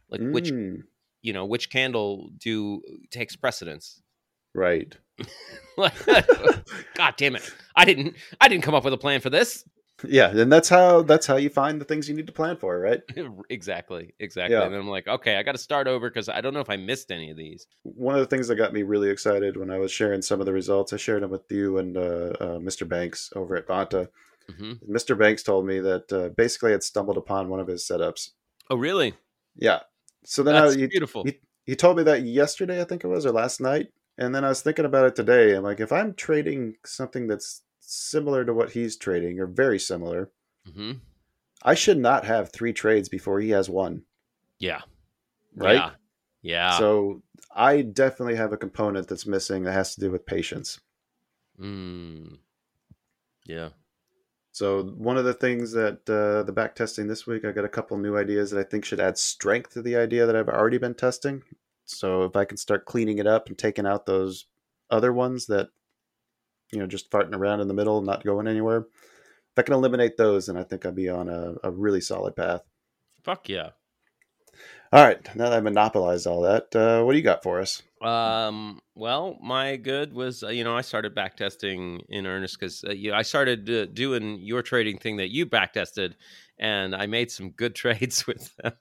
[0.10, 0.84] Like which, Mm,
[1.22, 4.02] you know, which candle do takes precedence?"
[4.54, 4.94] right.
[5.78, 7.50] God damn it.
[7.76, 9.64] I didn't I didn't come up with a plan for this.
[10.04, 12.80] Yeah, and that's how that's how you find the things you need to plan for,
[12.80, 13.02] right?
[13.50, 14.56] exactly, exactly.
[14.56, 14.66] Yeah.
[14.66, 16.78] And I'm like, okay, I got to start over because I don't know if I
[16.78, 17.68] missed any of these.
[17.84, 20.46] One of the things that got me really excited when I was sharing some of
[20.46, 22.88] the results, I shared them with you and uh, uh, Mr.
[22.88, 24.08] Banks over at Vanta.
[24.58, 25.18] hmm Mr.
[25.18, 28.30] Banks told me that uh, basically I had stumbled upon one of his setups.
[28.70, 29.14] Oh, really?
[29.56, 29.80] Yeah.
[30.26, 31.24] So then That's I, he, beautiful.
[31.24, 33.88] he he told me that yesterday, I think it was, or last night.
[34.18, 35.56] And then I was thinking about it today.
[35.56, 40.32] I'm like, if I'm trading something that's similar to what he's trading, or very similar,
[40.72, 40.94] hmm
[41.66, 44.04] I should not have three trades before he has one.
[44.60, 44.82] Yeah.
[45.56, 45.76] Right?
[45.76, 45.92] Yeah.
[46.42, 46.78] Yeah.
[46.78, 47.24] So
[47.56, 50.82] I definitely have a component that's missing that has to do with patience.
[51.58, 52.38] Mm.
[53.46, 53.70] Yeah.
[54.52, 57.70] So one of the things that uh, the back testing this week, I got a
[57.70, 60.78] couple new ideas that I think should add strength to the idea that I've already
[60.78, 61.44] been testing.
[61.86, 64.46] So if I can start cleaning it up and taking out those
[64.90, 65.70] other ones that
[66.74, 70.18] you know just farting around in the middle, not going anywhere, if I can eliminate
[70.18, 72.62] those, then I think I'll be on a, a really solid path.
[73.24, 73.70] Fuck yeah.
[74.92, 77.82] All right, now that i've monopolized all that, uh, what do you got for us?
[78.02, 78.80] Um.
[78.96, 83.14] Well, my good was uh, you know I started backtesting in earnest because uh, you
[83.14, 86.14] I started uh, doing your trading thing that you backtested,
[86.60, 88.74] and I made some good trades with them.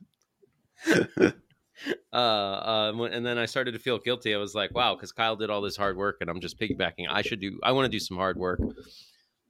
[2.13, 4.35] uh, uh, and then I started to feel guilty.
[4.35, 7.07] I was like, wow, because Kyle did all this hard work, and I'm just piggybacking.
[7.09, 7.59] I should do.
[7.63, 8.61] I want to do some hard work.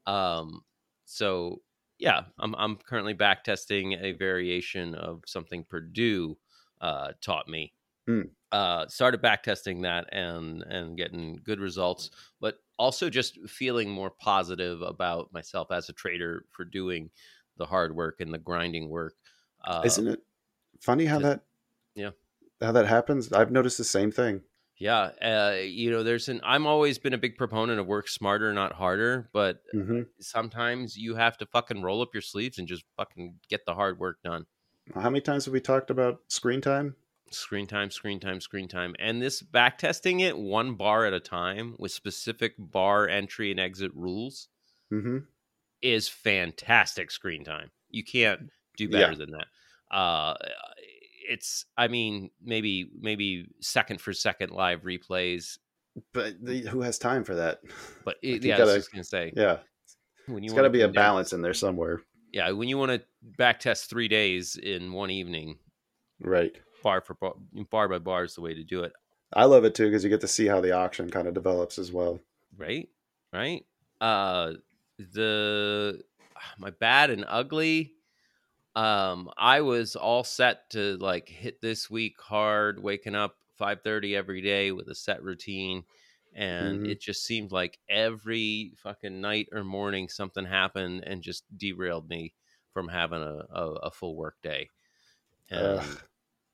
[0.07, 0.63] Um.
[1.05, 1.61] So
[1.99, 6.37] yeah, I'm I'm currently backtesting a variation of something Purdue
[6.81, 7.73] uh, taught me
[8.51, 12.11] uh, started backtesting that and and getting good results,
[12.41, 17.11] but also just feeling more positive about myself as a trader for doing
[17.57, 19.15] the hard work and the grinding work.
[19.65, 20.21] Uh, Isn't it
[20.81, 21.43] funny how that
[21.95, 22.11] yeah.
[22.63, 23.33] How that happens?
[23.33, 24.45] I've noticed the same thing.
[24.79, 26.41] yeah, uh, you know, there's an.
[26.43, 31.15] I'm always been a big proponent of work smarter, not harder, but hmm sometimes you
[31.15, 34.47] have to fucking roll up your sleeves and just fucking get the hard work done.
[34.95, 36.97] How many times have we talked about screen time?
[37.33, 38.95] screen time, screen time, screen time.
[38.99, 43.59] And this back testing it one bar at a time with specific bar entry and
[43.59, 44.49] exit rules
[44.91, 45.27] hmm
[45.81, 47.71] is fantastic screen time.
[47.89, 48.89] You can't do Yeah.
[48.89, 49.49] better than that.
[49.95, 50.35] Uh
[51.29, 55.59] it's I mean maybe maybe second for second live replays,
[56.13, 57.61] But the, who has time for that?
[58.05, 59.59] but it, you yeah, I gotta- was just gonna say Yeah,
[60.27, 62.01] when you it's got to be a come down- balance in there somewhere.
[62.33, 63.03] Yeah, when you want to
[63.37, 65.59] back test three days in one evening,
[66.21, 66.57] Right.
[66.83, 67.35] bar for bar,
[67.71, 68.93] bar by bar is the way to do it.
[69.35, 71.79] I love it too because you get to see how the auction kind of develops
[71.79, 72.21] as well.
[72.57, 72.89] right
[73.33, 73.65] right
[74.01, 74.53] uh
[74.99, 76.03] the
[76.59, 77.93] my bad and ugly
[78.75, 84.41] um i was all set to like hit this week hard waking up 5:30 every
[84.41, 85.85] day with a set routine
[86.35, 86.89] and Mhm.
[86.91, 92.33] it just seemed like every fucking night or morning something happened and just derailed me
[92.73, 94.71] from having a, a, a full work day
[95.51, 95.99] and Ugh.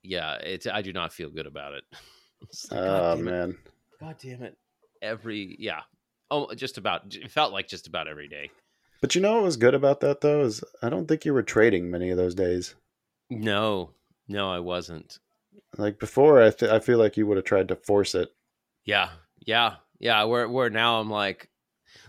[0.03, 1.83] yeah it's i do not feel good about it
[2.71, 3.31] like, Oh damn it.
[3.31, 3.57] man.
[3.99, 4.57] God damn it.
[5.01, 5.81] Every yeah.
[6.31, 8.49] Oh, just about it felt like just about every day.
[9.01, 11.43] But you know what was good about that though is I don't think you were
[11.43, 12.75] trading many of those days.
[13.29, 13.91] No.
[14.27, 15.19] No, I wasn't.
[15.77, 18.29] Like before, I th- I feel like you would have tried to force it.
[18.85, 19.09] Yeah.
[19.45, 19.75] Yeah.
[19.99, 21.49] Yeah, where where now I'm like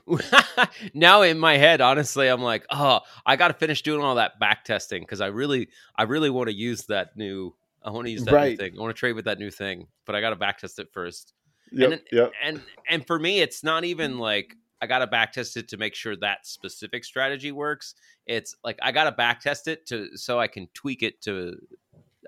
[0.94, 4.38] now in my head honestly I'm like, "Oh, I got to finish doing all that
[4.40, 8.10] back testing cuz I really I really want to use that new I want to
[8.12, 8.50] use that Right.
[8.50, 8.74] new thing.
[8.76, 10.88] I want to trade with that new thing, but I got to back test it
[10.92, 11.32] first.
[11.72, 11.90] Yep.
[11.90, 12.32] then- yep.
[12.42, 15.94] and and for me it's not even like i gotta back test it to make
[15.94, 17.94] sure that specific strategy works
[18.26, 21.56] it's like i gotta back test it to so i can tweak it to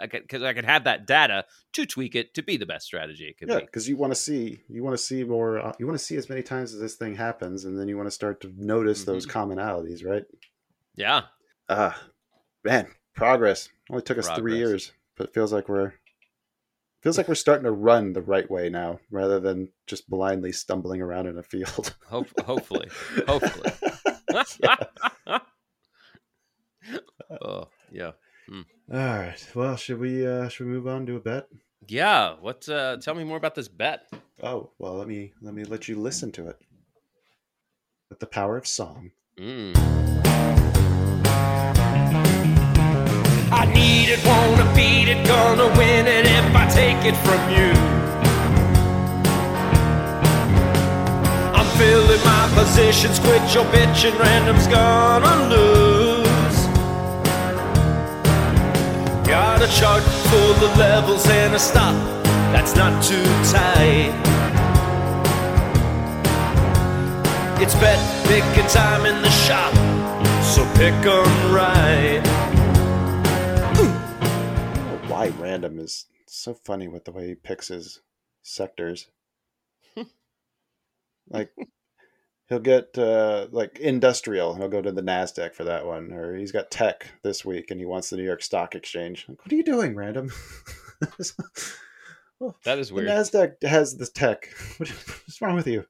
[0.00, 2.86] i can because i can have that data to tweak it to be the best
[2.86, 5.58] strategy it could Yeah, be because you want to see you want to see more.
[5.58, 7.96] Uh, you want to see as many times as this thing happens, and then you
[7.96, 9.30] want to start to notice those Mm-hmm.
[9.50, 10.24] commonalities, right?
[10.94, 11.22] yeah
[11.68, 12.00] Ah,
[12.64, 13.68] man, progress.
[13.90, 15.94] Only took us three years, but it feels like we're
[17.02, 21.00] feels like we're starting to run the right way now, rather than just blindly stumbling
[21.02, 21.94] around in a field.
[22.08, 22.88] hope, hopefully
[23.26, 23.70] hopefully
[27.42, 28.12] oh yeah
[28.50, 29.48] All right.
[29.54, 31.48] Well, should we uh should we move on to a bet?
[31.88, 34.08] yeah what uh tell me more about this bet
[34.42, 36.56] Oh, well, let me let me let you listen to it.
[38.10, 39.12] With the power of song.
[39.38, 40.61] mm.
[43.62, 47.70] I need it, wanna beat it, gonna win it if I take it from you.
[51.54, 56.58] I'm filling my positions, quit your bitching, random's gonna lose.
[59.28, 61.94] Got a chart full of levels and a stop
[62.52, 64.12] that's not too tight.
[67.62, 69.72] It's bet picking time in the shop,
[70.42, 71.71] so pick 'em right.
[75.26, 78.00] Don't know why random is so funny with the way he picks his
[78.42, 79.08] sectors.
[81.28, 81.50] like
[82.48, 86.52] he'll get uh, like industrial, he'll go to the Nasdaq for that one, or he's
[86.52, 89.26] got tech this week and he wants the New York Stock Exchange.
[89.28, 90.30] Like, what are you doing, random?
[92.38, 93.08] well, That is the weird.
[93.08, 94.48] Nasdaq has the tech.
[94.78, 95.86] What- What's wrong with you?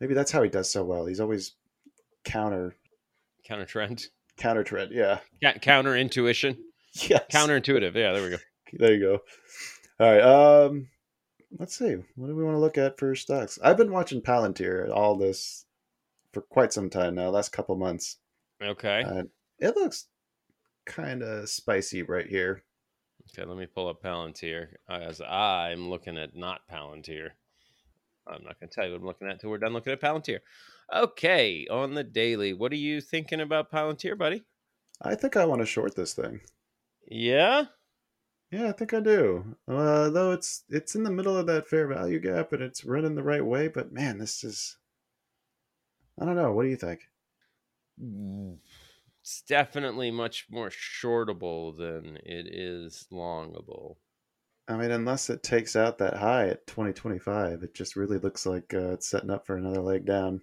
[0.00, 1.06] Maybe that's how he does so well.
[1.06, 1.54] He's always
[2.24, 2.74] counter
[3.44, 4.06] Counter trend.
[4.36, 4.92] counter trend.
[4.92, 6.56] Yeah, Ca- counter intuition.
[7.08, 7.24] Yes.
[7.32, 7.94] Counterintuitive.
[7.94, 8.36] Yeah, there we go.
[8.70, 9.18] There you go.
[9.98, 10.20] All right.
[10.20, 10.88] Um,
[11.58, 11.94] let's see.
[12.16, 13.58] What do we want to look at for stocks?
[13.64, 15.64] I've been watching Palantir all this
[16.34, 17.30] for quite some time now.
[17.30, 18.18] Last couple months.
[18.62, 19.04] Okay.
[19.06, 19.22] Uh,
[19.58, 20.04] it looks
[20.84, 22.62] kind of spicy right here.
[23.32, 27.30] Okay, let me pull up Palantir as I'm looking at not Palantir.
[28.26, 30.00] I'm not going to tell you what I'm looking at until we're done looking at
[30.00, 30.40] Palantir.
[30.94, 34.44] Okay, on the daily, what are you thinking about Palantir, buddy?
[35.02, 36.40] I think I want to short this thing.
[37.10, 37.64] Yeah?
[38.50, 39.56] Yeah, I think I do.
[39.66, 43.14] Uh, though it's it's in the middle of that fair value gap and it's running
[43.14, 44.76] the right way, but man, this is.
[46.20, 46.52] I don't know.
[46.52, 47.00] What do you think?
[49.20, 53.96] It's definitely much more shortable than it is longable.
[54.66, 58.74] I mean, unless it takes out that high at 2025, it just really looks like
[58.74, 60.42] uh, it's setting up for another leg down.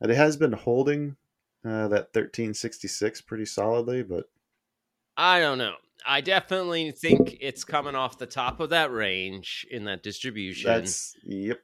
[0.00, 1.16] And it has been holding
[1.64, 4.30] uh, that 1366 pretty solidly, but
[5.16, 5.74] I don't know.
[6.08, 10.70] I definitely think it's coming off the top of that range in that distribution.
[10.70, 11.60] that's yep.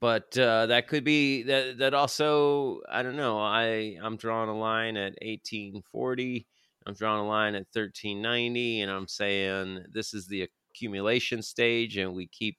[0.00, 1.78] but uh, that could be that.
[1.78, 3.38] That also, I don't know.
[3.38, 6.46] I I'm drawing a line at 1840.
[6.86, 12.14] I'm drawing a line at 1390, and I'm saying this is the accumulation stage, and
[12.14, 12.56] we keep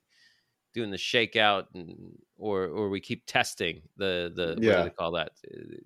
[0.74, 1.96] doing the shakeout, and
[2.38, 4.84] or or we keep testing the the what do Yeah.
[4.84, 5.32] they call that?
[5.52, 5.78] Uh,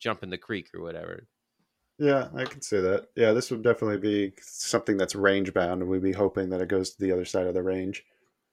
[0.00, 1.26] Jump in the creek or whatever.
[1.98, 3.08] Yeah, I can see that.
[3.16, 6.68] Yeah, this would definitely be something that's range bound, and we'd be hoping that it
[6.68, 8.04] goes to the other side of the range.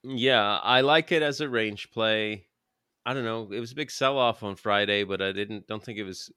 [0.03, 2.47] Yeah, I like it as a range play.
[3.05, 3.51] I don't know.
[3.51, 6.31] It was a big sell off on Friday, but I didn't don't think it was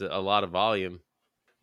[0.00, 1.00] a lot of volume.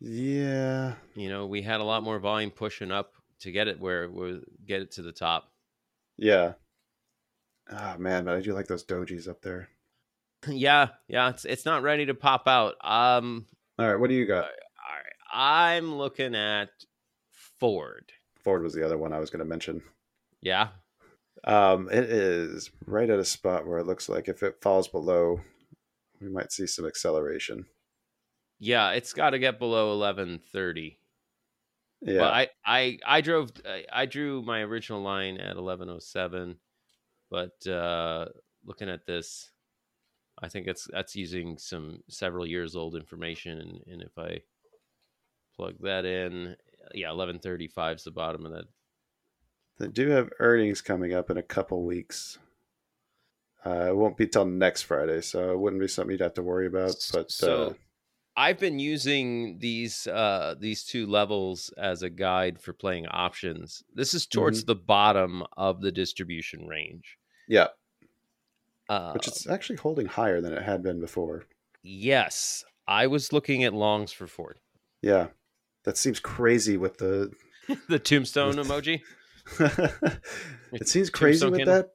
[0.00, 4.08] Yeah, You know, we had a lot more volume pushing up to get it where
[4.10, 5.52] we get it to the top.
[6.16, 6.54] yeah.
[7.70, 9.70] Ah man, but I do like those dojis up there.
[10.48, 12.74] yeah, yeah, it's it's not ready to pop out.
[12.84, 13.46] Um,
[13.78, 14.50] All right, what do you got?
[15.32, 16.70] I'm looking at
[17.58, 18.12] Ford.
[18.38, 19.82] Ford was the other one I was going to mention.
[20.40, 20.68] Yeah,
[21.44, 25.40] Um, it is right at a spot where it looks like if it falls below,
[26.20, 27.66] we might see some acceleration.
[28.58, 30.98] yeah, it's got to get below 1130.
[32.02, 36.56] Yeah, Well, I, I I drove I, I drew my original line at 1107,
[37.30, 38.26] but uh,
[38.64, 39.50] looking at this,
[40.40, 44.40] I think it's that's using some several years old information, and, and if I
[45.60, 46.56] plug that in,
[46.94, 48.64] yeah, 1135 is the bottom of that.
[49.78, 52.38] they do have earnings coming up in a couple weeks.
[53.64, 56.42] Uh, it won't be till next Friday, so it wouldn't be something you'd have to
[56.42, 56.94] worry about.
[57.12, 57.72] But so uh,
[58.34, 63.82] I've been using these uh, these two levels as a guide for playing options.
[63.94, 67.18] This is towards the bottom of the distribution range.
[67.48, 67.66] yeah,
[68.88, 71.44] Uh, which is actually holding higher than it had been before.
[71.82, 74.58] yes, I was looking at longs for Ford.
[75.02, 75.28] Yeah,
[75.84, 77.32] that seems crazy with the.
[77.88, 79.00] the tombstone emoji.
[80.72, 81.74] it seems crazy with candle?
[81.74, 81.88] that,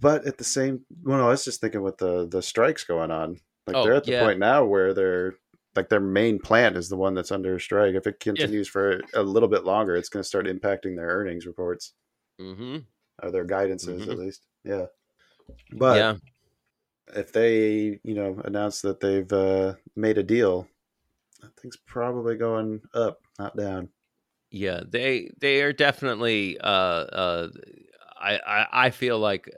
[0.00, 3.10] but at the same, well, no, I was just thinking with the the strikes going
[3.10, 3.38] on.
[3.66, 4.24] Like Oh, they're at the yeah.
[4.24, 5.34] point now where they're
[5.76, 7.94] like their main plant is the one that's under strike.
[7.94, 11.46] If it continues for a little bit longer, it's going to start impacting their earnings
[11.46, 11.92] reports
[12.40, 12.78] Mm-hmm.
[13.22, 14.10] or their guidances Mhm.
[14.10, 14.46] at least.
[14.64, 14.86] Yeah,
[15.72, 16.14] but yeah,
[17.14, 20.66] if they you know announce that they've uh, made a deal,
[21.40, 23.90] that thing's probably going up, not down.
[24.50, 26.58] yeah, they they are definitely.
[26.58, 27.48] Uh, uh,
[28.20, 29.48] I, I I feel like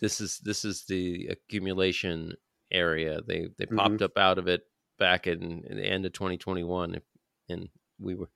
[0.00, 2.34] this is this is the accumulation
[2.70, 3.20] area.
[3.26, 3.76] They they Mhm.
[3.76, 4.62] popped up out of it
[4.98, 7.00] back in, in the end of 2021,
[7.48, 7.68] and
[7.98, 8.28] we were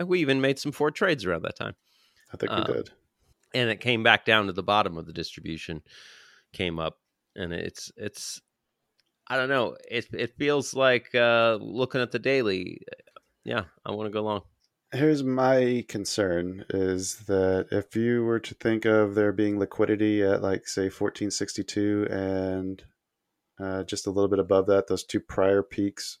[0.00, 1.76] I we even made some Ford trades around that time.
[2.32, 2.90] I think Uh, we did.
[3.54, 5.82] and it came back down to the bottom of the distribution
[6.52, 7.00] came up
[7.36, 8.40] and it's it's
[9.28, 12.80] i don't know it it feels like uh looking at the daily
[13.48, 14.42] yeah i want to go long
[14.90, 20.40] Here's my concern is that if you were to think of there being liquidity at
[20.40, 22.82] like say 1462 and
[23.60, 26.20] uh, just a little bit above that, those two prior peaks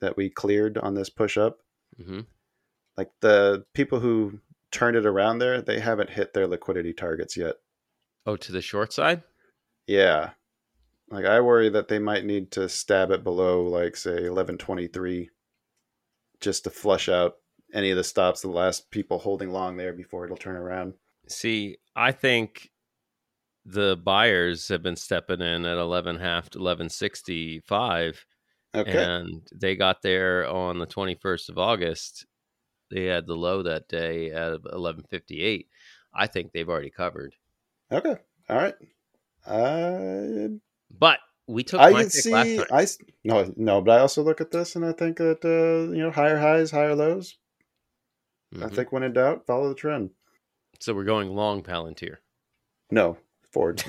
[0.00, 1.58] that we cleared on this push up,
[2.00, 2.20] hmm
[2.96, 4.38] like the people who
[4.70, 7.56] turned it around there, they haven't hit their liquidity targets yet.
[8.26, 9.24] oh to the short side
[9.88, 10.30] Yeah.
[11.10, 15.30] Like I worry that they might need to stab it below like say 1123
[16.44, 17.34] just to flush out
[17.72, 20.94] any of the stops, the last people holding long there before it'll turn around.
[21.28, 22.70] See, I think
[23.64, 28.26] the buyers have been stepping in at 11 half to 1165
[28.76, 29.04] Okay.
[29.04, 32.26] and they got there on the 21st of August.
[32.90, 35.68] They had the low that day at 1158.
[36.12, 37.34] I think they've already covered.
[37.92, 38.16] Okay.
[38.48, 38.74] All right.
[39.46, 40.48] Uh,
[40.90, 42.60] But we took I my can pick last see.
[42.72, 42.86] I
[43.24, 46.10] no no, but I also look at this and I think that uh, you know
[46.10, 47.36] higher highs, higher lows.
[48.54, 48.74] I Mhm.
[48.74, 50.10] think when in doubt, follow the trend.
[50.80, 52.16] So we're going long Palantir.
[52.90, 53.16] No,
[53.52, 53.82] Ford.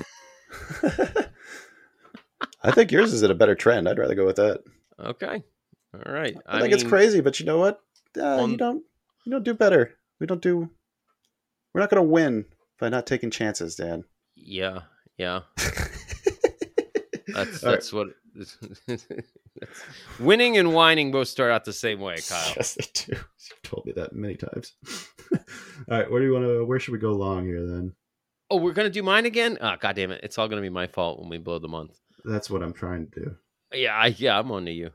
[2.62, 3.88] I think yours is at a better trend.
[3.88, 4.62] I'd rather go with that.
[4.98, 5.42] Okay.
[5.94, 6.36] All right.
[6.46, 7.80] I, think it's crazy, but you know what?
[8.18, 8.82] Uh, on- you don't.
[9.24, 9.94] You don't do better.
[10.20, 10.68] We don't do.
[11.72, 12.44] We're not going to win
[12.78, 14.04] by not taking chances, Dan.
[14.34, 14.80] Yeah.
[15.18, 15.40] Yeah.
[17.36, 17.76] That's All right.
[17.76, 19.02] that's what that's,
[20.18, 22.52] winning and whining both start out the same way, Kyle.
[22.56, 23.12] Yes, they do.
[23.12, 24.72] You've told me that many times.
[25.32, 25.38] All
[25.88, 26.64] right, where do you want to?
[26.64, 27.92] Where should we go long here then?
[28.50, 29.58] Oh, we're gonna do mine again?
[29.60, 30.20] Ah, god damn it!
[30.22, 31.98] It's all gonna be my fault when we blow the month.
[32.24, 33.36] That's what I'm trying to do.
[33.74, 34.90] Yeah, I, yeah, I'm on to you.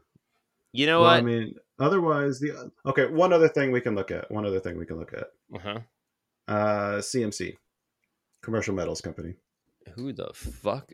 [0.71, 1.17] You know well, what?
[1.17, 3.07] I mean, otherwise the okay.
[3.07, 4.31] One other thing we can look at.
[4.31, 5.27] One other thing we can look at.
[5.53, 5.79] uh-huh.
[6.47, 7.57] Uh, CMC,
[8.41, 9.35] Commercial Metals Company.
[9.95, 10.91] Who the fuck?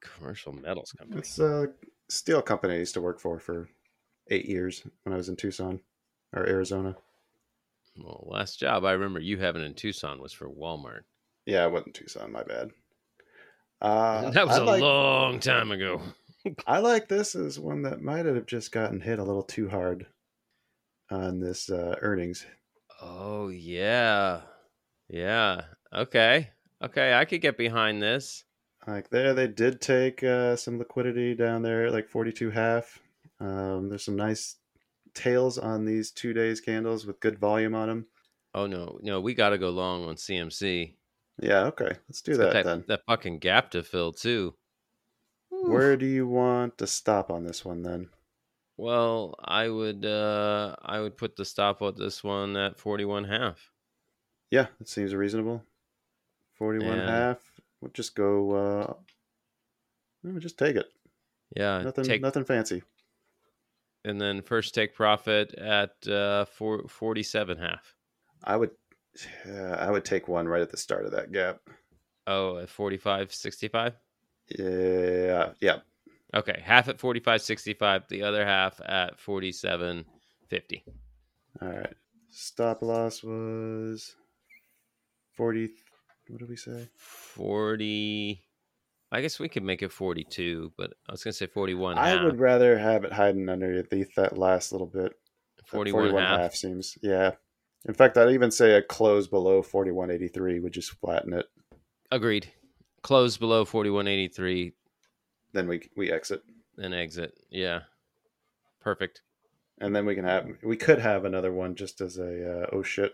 [0.00, 1.20] Commercial metals company.
[1.20, 1.68] It's a
[2.08, 3.68] steel company I used to work for for
[4.30, 5.80] eight years when I was in Tucson
[6.32, 6.96] or Arizona.
[7.96, 11.02] Well, last job I remember you having in Tucson was for Walmart.
[11.46, 12.32] Yeah, I wasn't Tucson.
[12.32, 12.70] My bad.
[13.80, 16.02] Uh, that was I a like, long time ago.
[16.66, 20.06] I like this as one that might have just gotten hit a little too hard
[21.10, 22.46] on this uh, earnings.
[23.00, 24.42] Oh yeah,
[25.08, 25.62] yeah.
[25.92, 26.50] Okay,
[26.82, 27.14] okay.
[27.14, 28.44] I could get behind this.
[28.86, 33.00] Like there, they did take uh, some liquidity down there, at like forty-two half.
[33.40, 34.56] Um, there's some nice
[35.14, 38.06] tails on these two days candles with good volume on them.
[38.54, 39.20] Oh no, no.
[39.20, 40.94] We got to go long on CMC.
[41.42, 42.84] Yeah, okay, let's do got that then.
[42.86, 44.54] That fucking gap to fill too.
[45.50, 48.08] Where do you want to stop on this one then?
[48.76, 53.72] Well, I would uh I would put the stop on this one at 41 half.
[54.50, 55.62] Yeah, that seems reasonable.
[56.54, 57.38] Forty-one And- half.
[57.80, 58.52] We'll just go.
[58.52, 58.94] Uh,
[60.22, 60.86] we'll just take it.
[61.56, 62.04] Yeah, Nothing.
[62.04, 62.82] take Nothing fancy.
[64.04, 67.94] and then first take profit at uh four, 47 half.
[68.44, 68.70] I would.
[69.46, 71.60] Yeah, I would take one right at the start of that gap.
[72.26, 73.94] Oh, at 45 65.
[74.58, 75.52] Yeah.
[75.60, 75.78] Yeah.
[76.34, 80.04] Okay, half at 45 65, the other half at 47
[80.48, 80.84] 50.
[81.62, 81.94] All right.
[82.28, 84.14] Stop loss was
[85.32, 85.70] forty.
[86.28, 86.88] What did we say?
[86.96, 88.42] 40
[89.12, 92.08] I guess we could make it 42, but I was going to say 41 I
[92.10, 92.24] half.
[92.24, 95.12] would rather have it hiding underneath that last little bit.
[95.58, 96.54] That 41, half.
[96.56, 96.98] seems.
[97.02, 97.32] Yeah.
[97.86, 101.46] In fact, I'd even say a close below forty-one eighty-three would just flatten it.
[102.10, 102.50] Agreed.
[103.02, 104.72] Close below 4183
[105.52, 106.42] Then we we exit,
[106.76, 107.38] then exit.
[107.48, 107.82] Yeah.
[108.80, 109.22] Perfect.
[109.78, 112.82] and then we can have we could have another one just as a uh, oh
[112.82, 113.12] shit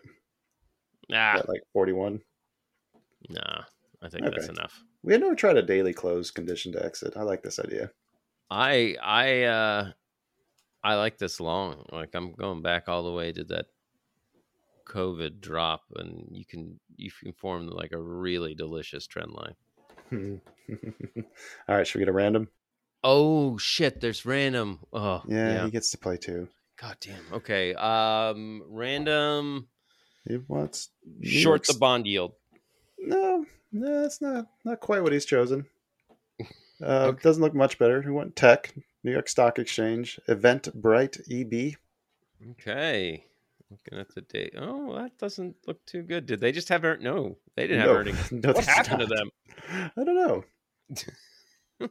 [1.13, 2.23] Ah, at like forty-one.
[3.29, 3.63] Nah.
[4.03, 4.83] I think that's enough.
[5.03, 7.17] We had never tried a daily close condition to exit.
[7.17, 7.91] I like this idea.
[8.51, 9.93] I I uh
[10.85, 11.85] I like this long.
[11.93, 13.67] Like I'm going back all the way to that
[14.89, 19.55] COVID drop and you can you can form like a really delicious trend line.
[21.69, 22.49] All right, should we get a random?
[23.03, 24.81] Oh shit, there's random.
[24.93, 25.65] Oh Yeah, yeah.
[25.65, 26.49] he gets to play too.
[26.79, 27.25] God damn.
[27.33, 27.75] Okay.
[27.75, 29.69] Um random
[30.29, 30.91] He wants
[31.23, 32.33] short the bond yield.
[33.05, 35.67] No, no, that's not not quite what he's chosen.
[36.83, 37.23] Uh, Okay.
[37.23, 38.03] Doesn't look much better.
[38.03, 38.75] He went tech,
[39.05, 41.77] New York Stock Exchange, Eventbrite EB.
[42.51, 43.25] Okay.
[43.71, 44.55] Looking at the date.
[44.59, 46.27] Oh, that doesn't look too good.
[46.27, 46.83] Did they just have?
[47.01, 47.95] No, they didn't have No.
[47.97, 48.33] earnings.
[48.33, 49.31] No, what happened to them?
[49.97, 50.45] I don't know.
[51.79, 51.89] You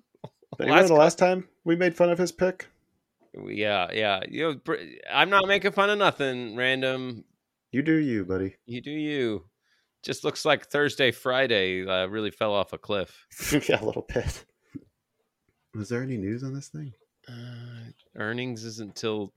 [0.60, 2.68] remember Last the last time we made fun of his pick?
[3.48, 4.22] Yeah, yeah.
[4.30, 4.76] You know,
[5.10, 6.58] I'm not making fun of nothing.
[6.58, 7.24] Random.
[7.72, 8.58] You do you, buddy.
[8.66, 9.46] You do you.
[10.04, 13.26] Just looks like Thursday, Friday uh, really fell off a cliff.
[13.70, 14.46] yeah, a little bit.
[15.76, 16.94] Was there any news on this thing?
[17.28, 19.32] Uh, earnings isn't until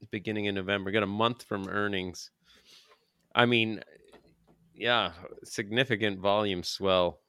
[0.00, 0.90] the beginning of November.
[0.90, 2.30] Got a month from earnings.
[3.34, 3.80] I mean,
[4.74, 5.12] yeah,
[5.44, 7.20] significant volume swell.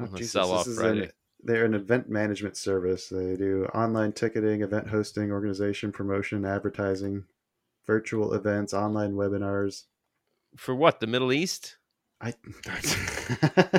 [0.00, 1.02] Oh, on the sell off Friday.
[1.04, 1.10] an,
[1.42, 3.08] they're an event management service.
[3.08, 7.24] They do online ticketing, event hosting, organization, promotion, advertising,
[7.86, 9.84] virtual events, online webinars.
[10.56, 11.00] For what?
[11.00, 11.77] The Middle East?
[12.20, 12.34] I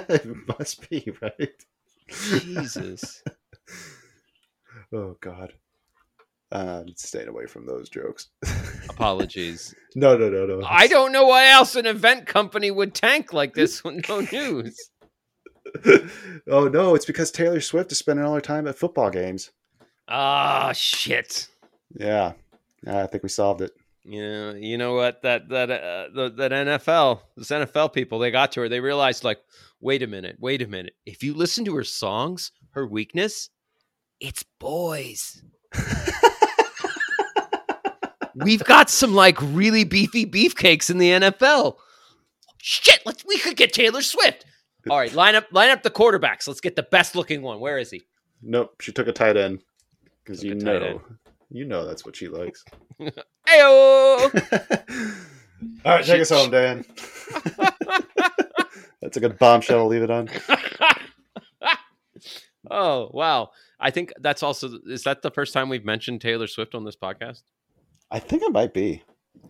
[0.09, 1.65] it must be right.
[2.07, 3.23] Jesus.
[4.93, 5.53] oh God.
[6.51, 8.29] I'm staying away from those jokes.
[8.89, 9.75] Apologies.
[9.93, 10.65] no, no, no, no.
[10.65, 14.89] I don't know why else an event company would tank like this with no news.
[16.49, 19.51] oh no, it's because Taylor Swift is spending all her time at football games.
[20.07, 21.47] Ah, shit.
[21.95, 22.33] Yeah,
[22.87, 23.71] I think we solved it.
[24.09, 25.21] Yeah, you know what?
[25.21, 28.69] That that uh, the, that NFL, those NFL people, they got to her.
[28.69, 29.37] They realized, like,
[29.79, 30.93] wait a minute, wait a minute.
[31.05, 33.49] If you listen to her songs, her weakness,
[34.19, 35.43] it's boys.
[38.35, 41.75] We've got some like really beefy beefcakes in the NFL.
[42.57, 44.43] Shit, let's we could get Taylor Swift.
[44.89, 46.47] All right, line up line up the quarterbacks.
[46.47, 47.59] Let's get the best looking one.
[47.59, 48.01] Where is he?
[48.41, 49.61] Nope, she took a tight end
[50.23, 50.99] because you know, end.
[51.51, 52.65] you know that's what she likes.
[53.51, 54.85] Ayo!
[55.85, 56.85] all right, take us home, Dan.
[59.01, 59.79] that's a good bombshell.
[59.79, 60.29] to Leave it on.
[62.69, 63.49] oh wow!
[63.79, 66.95] I think that's also is that the first time we've mentioned Taylor Swift on this
[66.95, 67.41] podcast?
[68.11, 69.03] I think it might be.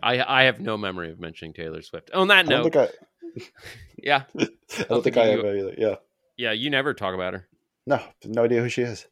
[0.04, 2.12] I I have no memory of mentioning Taylor Swift.
[2.14, 2.92] On that I don't note,
[3.36, 3.52] think
[4.04, 4.44] yeah, I.
[4.44, 4.48] I
[4.84, 5.76] don't think think I you- have either.
[5.78, 5.96] Yeah.
[6.38, 7.48] yeah, you never talk about her.
[7.86, 9.08] No, no idea who she is.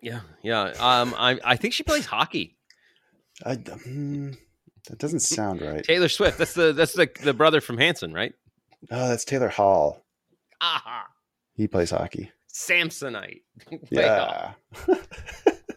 [0.00, 0.72] Yeah, yeah.
[0.78, 2.56] Um, I I think she plays hockey.
[3.44, 4.36] I, mm,
[4.88, 5.84] that doesn't sound right.
[5.84, 6.38] Taylor Swift.
[6.38, 8.32] That's the that's the the brother from Hanson, right?
[8.90, 10.04] Oh, that's Taylor Hall.
[10.60, 11.06] Aha,
[11.54, 12.30] He plays hockey.
[12.52, 13.42] Samsonite.
[13.90, 14.52] Yeah.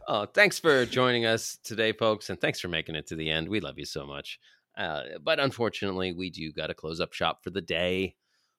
[0.07, 3.47] Oh, thanks for joining us today, folks, and thanks for making it to the end.
[3.47, 4.39] We love you so much.
[4.77, 8.15] Uh, but unfortunately, we do got to close up shop for the day.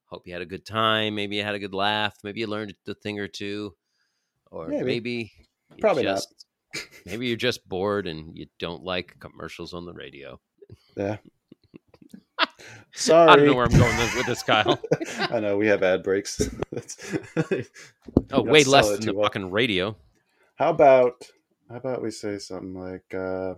[0.07, 1.15] Hope you had a good time.
[1.15, 2.15] Maybe you had a good laugh.
[2.25, 3.75] Maybe you learned a thing or two,
[4.51, 4.85] or Maybe.
[4.85, 5.33] maybe,
[5.79, 6.25] Probably not.
[7.07, 10.41] Maybe you're just bored and you don't like commercials on the radio.
[10.97, 11.17] yeah.
[12.95, 13.29] Sorry.
[13.31, 14.79] I don't know where I'm going with- this, Kyle.
[15.19, 16.41] I know we have ad breaks.
[18.31, 19.25] Oh, way less than the well.
[19.25, 19.95] fucking radio.
[20.57, 21.29] How about
[21.69, 23.55] how about we say something like uh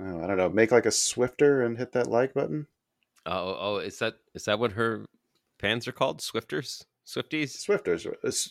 [0.00, 2.66] I don't know, make like a swifter and hit that like button?
[3.26, 5.04] Oh, oh, is that is that what her
[5.58, 6.20] fans are called?
[6.22, 8.06] Swifters, Swifties, Swifters.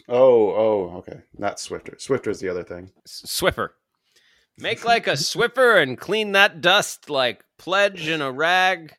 [0.08, 1.22] Oh, oh, okay.
[1.38, 1.96] Not swifter.
[2.00, 2.92] Swifter is the other thing.
[3.08, 3.70] Swiffer.
[4.60, 8.94] Make like a Swiffer and clean that dust like pledge in a rag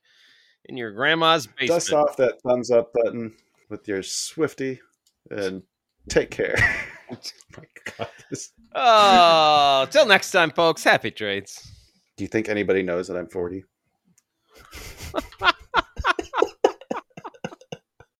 [0.67, 1.69] in your grandma's basement.
[1.69, 3.35] Dust off that thumbs up button
[3.69, 4.81] with your Swifty
[5.31, 5.63] and
[6.09, 6.55] take care.
[7.11, 7.17] oh
[7.57, 7.65] my
[7.97, 8.09] god.
[8.75, 10.85] Oh, till next time, folks.
[10.85, 11.67] Happy trades.
[12.17, 13.65] Do you think anybody knows that I'm 40?